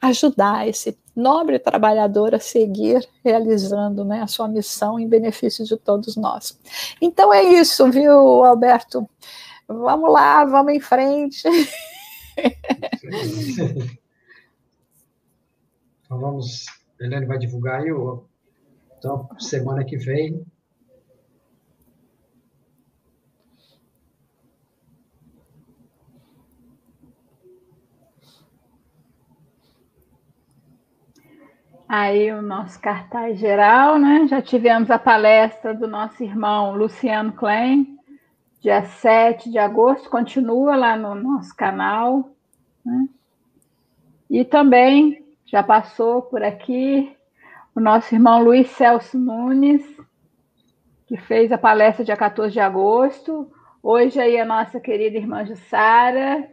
[0.00, 6.16] ajudar esse nobre trabalhador a seguir realizando né, a sua missão em benefício de todos
[6.16, 6.58] nós.
[7.00, 9.08] Então é isso, viu, Alberto?
[9.66, 11.42] Vamos lá, vamos em frente.
[16.04, 16.66] então vamos,
[17.00, 17.90] Helene vai divulgar aí
[18.98, 20.44] então, semana que vem
[31.92, 34.24] Aí o nosso cartaz geral, né?
[34.28, 37.98] Já tivemos a palestra do nosso irmão Luciano Klein,
[38.60, 42.30] dia 7 de agosto, continua lá no nosso canal.
[42.86, 43.08] Né?
[44.30, 47.12] E também já passou por aqui
[47.74, 49.84] o nosso irmão Luiz Celso Nunes,
[51.08, 53.50] que fez a palestra dia 14 de agosto.
[53.82, 56.48] Hoje aí a nossa querida irmã Jussara,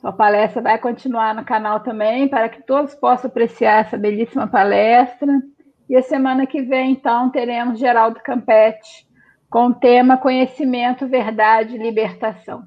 [0.00, 5.42] sua palestra vai continuar no canal também, para que todos possam apreciar essa belíssima palestra.
[5.90, 9.06] E a semana que vem, então, teremos Geraldo Campetti,
[9.50, 12.64] com o tema Conhecimento, Verdade e Libertação.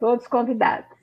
[0.00, 0.98] Todos convidados.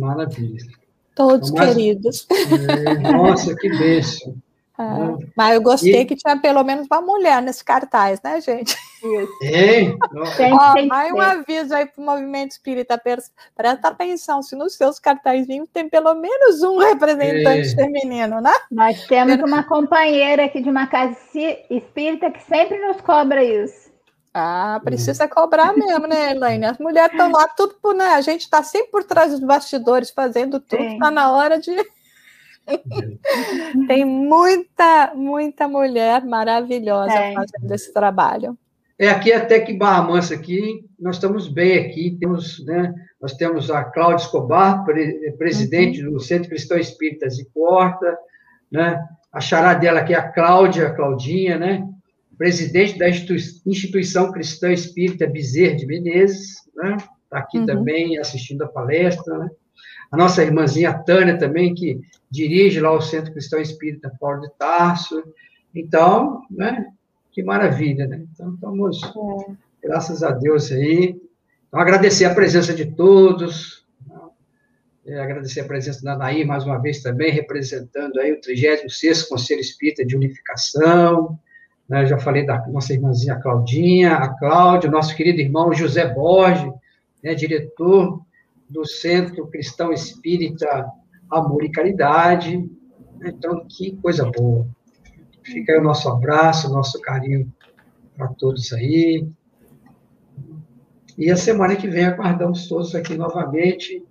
[0.00, 0.66] Maravilha.
[1.14, 2.26] Todos queridos.
[2.30, 4.34] É, nossa, que bênção.
[4.80, 6.04] É, mas eu gostei e...
[6.04, 8.76] que tinha pelo menos uma mulher nesse cartaz, né, gente?
[9.42, 9.92] É.
[10.52, 13.00] Ó, mais um aviso aí para o movimento espírita.
[13.56, 17.74] Presta atenção, se nos seus cartazinhos tem pelo menos um representante é.
[17.74, 18.52] feminino, né?
[18.70, 21.16] Nós temos uma companheira aqui de uma casa
[21.70, 23.88] espírita que sempre nos cobra isso.
[24.32, 26.66] Ah, precisa cobrar mesmo, né, Elaine?
[26.66, 28.10] As mulheres estão lá tudo por, né?
[28.10, 31.74] A gente está sempre por trás dos bastidores fazendo tudo, está na hora de
[33.88, 37.34] Tem muita, muita mulher maravilhosa é.
[37.34, 38.56] fazendo esse trabalho.
[38.98, 43.70] É, aqui até que Barra Mansa, aqui, nós estamos bem aqui, temos, né, nós temos
[43.70, 46.14] a Cláudia Escobar, pre, presidente uhum.
[46.14, 48.18] do Centro Cristão Espíritas e Porta,
[48.72, 49.00] né,
[49.32, 51.86] a chará dela aqui é a Cláudia, a Claudinha, né,
[52.36, 57.66] presidente da Instituição Cristã Espírita Bezerra de Menezes, né, está aqui uhum.
[57.66, 59.48] também assistindo a palestra, né,
[60.10, 62.00] a nossa irmãzinha Tânia também, que
[62.30, 65.22] dirige lá o Centro Cristão Espírita Paulo de Tarso.
[65.74, 66.86] Então, né,
[67.30, 68.24] que maravilha, né?
[68.32, 69.86] Então, estamos, é.
[69.86, 71.20] graças a Deus aí.
[71.68, 73.86] Então, agradecer a presença de todos,
[75.08, 79.60] é, agradecer a presença da Nair mais uma vez também, representando aí o 36º Conselho
[79.60, 81.38] Espírita de Unificação,
[81.88, 86.70] né, já falei da nossa irmãzinha Claudinha, a Cláudia, nosso querido irmão José Borges,
[87.24, 88.20] né, diretor
[88.68, 90.86] do Centro Cristão Espírita
[91.30, 92.68] Amor e Caridade.
[93.24, 94.66] Então, que coisa boa.
[95.42, 97.52] Fica aí o nosso abraço, o nosso carinho
[98.16, 99.26] para todos aí.
[101.16, 104.04] E a semana que vem aguardamos todos aqui novamente.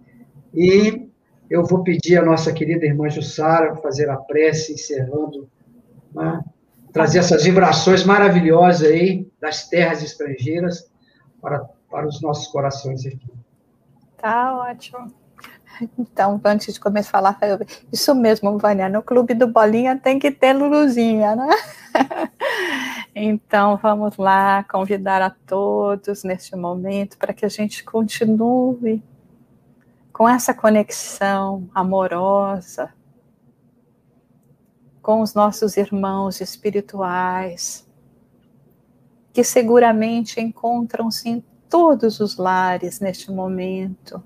[0.54, 1.08] E
[1.50, 5.50] eu vou pedir à nossa querida irmã Jussara fazer a prece, encerrando,
[6.14, 6.44] né?
[6.92, 10.90] trazer essas vibrações maravilhosas aí das terras estrangeiras
[11.42, 13.37] para, para os nossos corações aqui.
[14.18, 15.14] Tá ótimo.
[15.98, 17.60] Então, antes de começar a falar,
[17.92, 21.50] isso mesmo, Vânia, no clube do Bolinha tem que ter Luluzinha, né?
[23.20, 29.02] Então, vamos lá convidar a todos neste momento para que a gente continue
[30.14, 32.94] com essa conexão amorosa
[35.08, 37.88] com os nossos irmãos espirituais,
[39.32, 44.22] que seguramente encontram-se em todos os lares neste momento,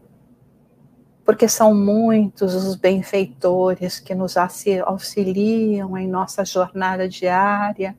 [1.24, 7.98] porque são muitos os benfeitores que nos auxiliam em nossa jornada diária.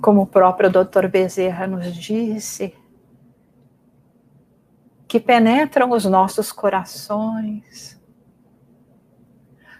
[0.00, 1.08] Como o próprio Dr.
[1.08, 2.74] Bezerra nos disse,
[5.08, 8.00] que penetram os nossos corações,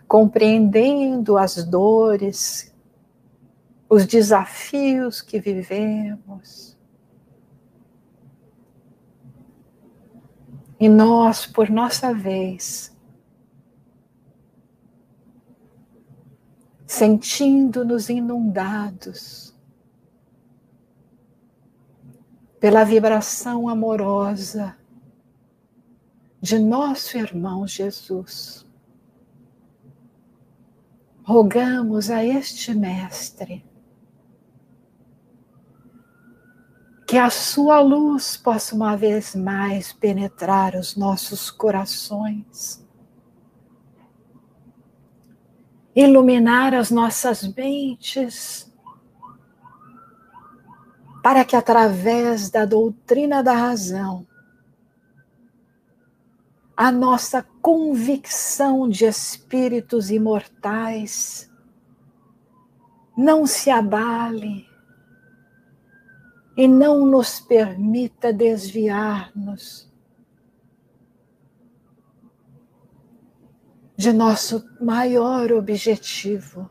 [0.06, 2.73] compreendendo as dores
[3.94, 6.76] os desafios que vivemos.
[10.80, 12.92] E nós, por nossa vez,
[16.84, 19.54] sentindo-nos inundados
[22.58, 24.76] pela vibração amorosa
[26.40, 28.66] de nosso irmão Jesus.
[31.22, 33.64] Rogamos a este Mestre
[37.06, 42.84] que a sua luz possa uma vez mais penetrar os nossos corações,
[45.94, 48.72] iluminar as nossas mentes,
[51.22, 54.26] para que através da doutrina da razão,
[56.76, 61.50] a nossa convicção de espíritos imortais
[63.16, 64.73] não se abale
[66.56, 69.92] e não nos permita desviar-nos
[73.96, 76.68] de nosso maior objetivo,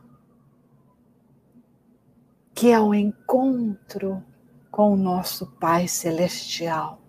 [2.54, 4.24] que é o encontro
[4.70, 7.02] com o nosso Pai Celestial.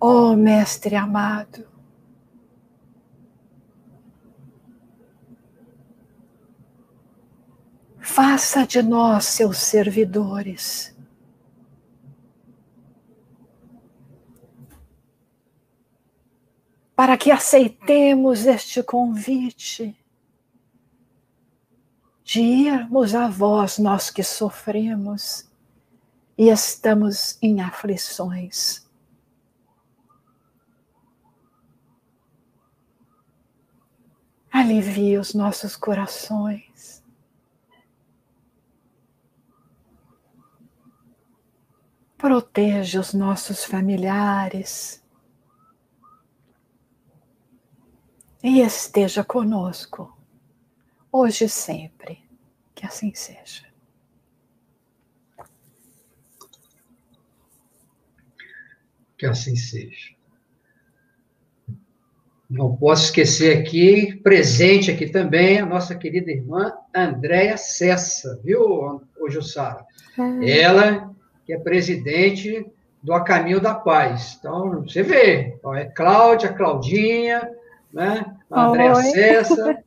[0.00, 1.66] Oh, Mestre amado,
[7.98, 10.91] faça de nós seus servidores
[17.02, 20.00] para que aceitemos este convite
[22.22, 25.50] de irmos a vós, nós que sofremos
[26.38, 28.88] e estamos em aflições.
[34.52, 37.02] Alivie os nossos corações.
[42.16, 45.01] Proteja os nossos familiares
[48.42, 50.16] e esteja conosco,
[51.10, 52.18] hoje e sempre.
[52.74, 53.64] Que assim seja.
[59.16, 60.12] Que assim seja.
[62.50, 69.30] Não posso esquecer aqui, presente aqui também, a nossa querida irmã Andréia Cessa, viu, ô
[69.30, 69.86] Jussara?
[70.18, 70.60] É.
[70.60, 71.14] Ela,
[71.46, 72.66] que é presidente
[73.02, 74.36] do A Caminho da Paz.
[74.38, 77.48] Então, você vê, é Cláudia, Claudinha,
[77.92, 78.24] né?
[78.50, 79.78] a Andréia Cessa,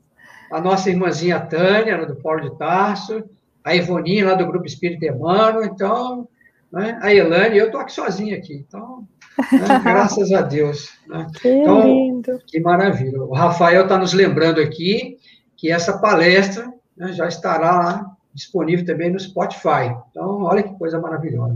[0.52, 3.24] a nossa irmãzinha Tânia, do Paulo de Tarso,
[3.64, 6.28] a Ivoninha, lá do Grupo Espírito Emmanuel, então,
[6.72, 7.00] né?
[7.02, 9.08] a Elane, eu estou aqui sozinha aqui, então,
[9.52, 9.80] né?
[9.84, 10.90] graças a Deus.
[11.08, 11.28] Né?
[11.42, 12.40] Que então, lindo.
[12.48, 13.22] Que maravilha.
[13.22, 15.18] O Rafael está nos lembrando aqui
[15.58, 19.96] que essa palestra né, já estará lá disponível também no Spotify.
[20.12, 21.56] Então, olha que coisa maravilhosa.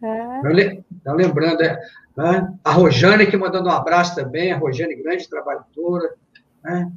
[0.00, 0.40] Né?
[0.42, 0.82] É.
[0.92, 1.78] Então, lembrando, é,
[2.16, 2.54] né?
[2.64, 6.14] a Rojane que mandando um abraço também, a Rojane, grande trabalhadora,
[6.62, 6.90] né?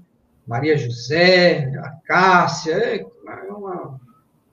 [0.47, 3.05] Maria José, a Cássia, é
[3.49, 3.99] uma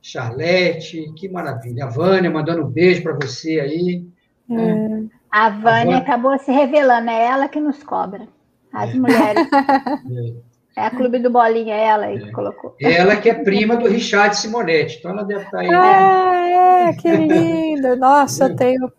[0.01, 1.85] Charlete, que maravilha.
[1.85, 4.07] A Vânia mandando um beijo para você aí.
[4.49, 5.09] Né?
[5.09, 5.17] É.
[5.31, 8.27] A Vânia acabou se revelando, é ela que nos cobra,
[8.73, 8.95] as é.
[8.95, 9.49] mulheres.
[9.53, 10.50] É.
[10.83, 10.87] é.
[10.87, 12.33] a Clube do Bolinha, é ela aí que é.
[12.33, 12.75] colocou.
[12.81, 15.71] Ela que é prima do Richard Simonetti, então ela deve estar tá aí.
[15.73, 17.97] Ah, é, que linda!
[17.97, 18.93] Nossa, eu tenho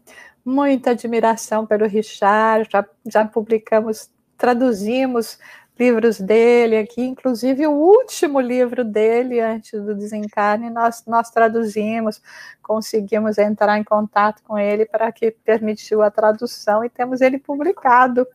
[0.44, 5.38] muita admiração pelo Richard, já, já publicamos, traduzimos
[5.82, 12.22] livros dele aqui, inclusive o último livro dele, antes do desencarne, nós, nós traduzimos,
[12.62, 18.28] conseguimos entrar em contato com ele para que permitiu a tradução e temos ele publicado.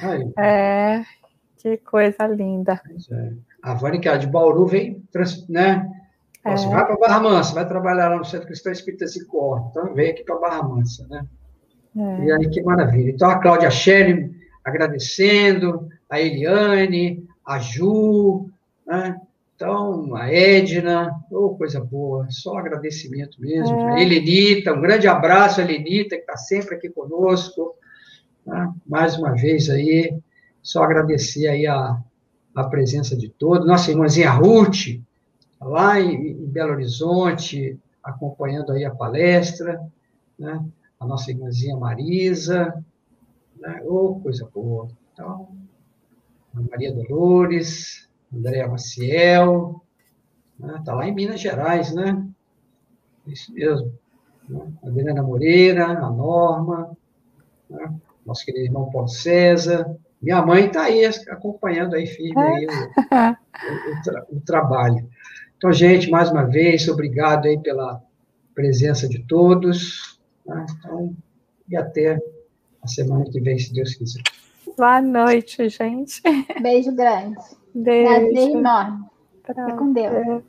[0.00, 0.32] Aí.
[0.36, 1.04] É,
[1.62, 2.80] que coisa linda.
[3.10, 3.32] É.
[3.62, 5.00] A Vânia, que é de Bauru, vem,
[5.48, 5.88] né?
[6.44, 6.56] É.
[6.56, 10.10] Você vai para Barra Mansa, vai trabalhar lá no Centro Cristão Espírita Zicor, então vem
[10.10, 11.24] aqui para Barra Mansa, né?
[11.96, 12.24] É.
[12.24, 13.10] E aí, que maravilha.
[13.10, 14.34] Então, a Cláudia Shelley
[14.64, 18.50] agradecendo, a Eliane, a Ju,
[18.84, 19.20] né?
[19.54, 23.78] Então, a Edna, oh, coisa boa, só agradecimento mesmo.
[23.78, 23.92] É.
[23.92, 27.76] A Helenita, um grande abraço, a Helenita, que está sempre aqui conosco.
[28.44, 28.72] Né?
[28.84, 30.18] Mais uma vez aí,
[30.62, 32.00] só agradecer aí a,
[32.54, 33.66] a presença de todos.
[33.66, 35.00] Nossa irmãzinha Ruth,
[35.60, 39.80] lá em, em Belo Horizonte, acompanhando aí a palestra,
[40.38, 40.64] né?
[40.98, 42.72] A nossa irmãzinha Marisa,
[43.58, 43.82] né?
[43.84, 44.88] Oh, coisa boa.
[45.12, 45.48] Então,
[46.52, 49.82] Maria Dolores, Andréa Maciel,
[50.60, 50.82] está né?
[50.84, 52.24] Tá lá em Minas Gerais, né?
[53.26, 53.92] Isso mesmo.
[54.48, 54.72] Né?
[54.84, 56.96] Adriana Moreira, a Norma,
[57.68, 57.94] né?
[58.24, 59.96] nosso querido irmão Paulo César.
[60.22, 65.08] Minha mãe está aí acompanhando aí firme aí o, o, tra o, trabalho.
[65.56, 68.00] Então, gente, mais uma vez, obrigado aí pela
[68.54, 70.20] presença de todos.
[70.46, 70.64] Né?
[70.78, 71.16] Então,
[71.68, 72.18] e até
[72.80, 74.22] a semana que vem, se Deus quiser.
[74.76, 76.22] Boa noite, gente.
[76.62, 77.36] Beijo grande.
[77.74, 78.08] Beijo.
[78.08, 79.04] Prazer enorme.
[79.44, 80.42] Fica com Deus.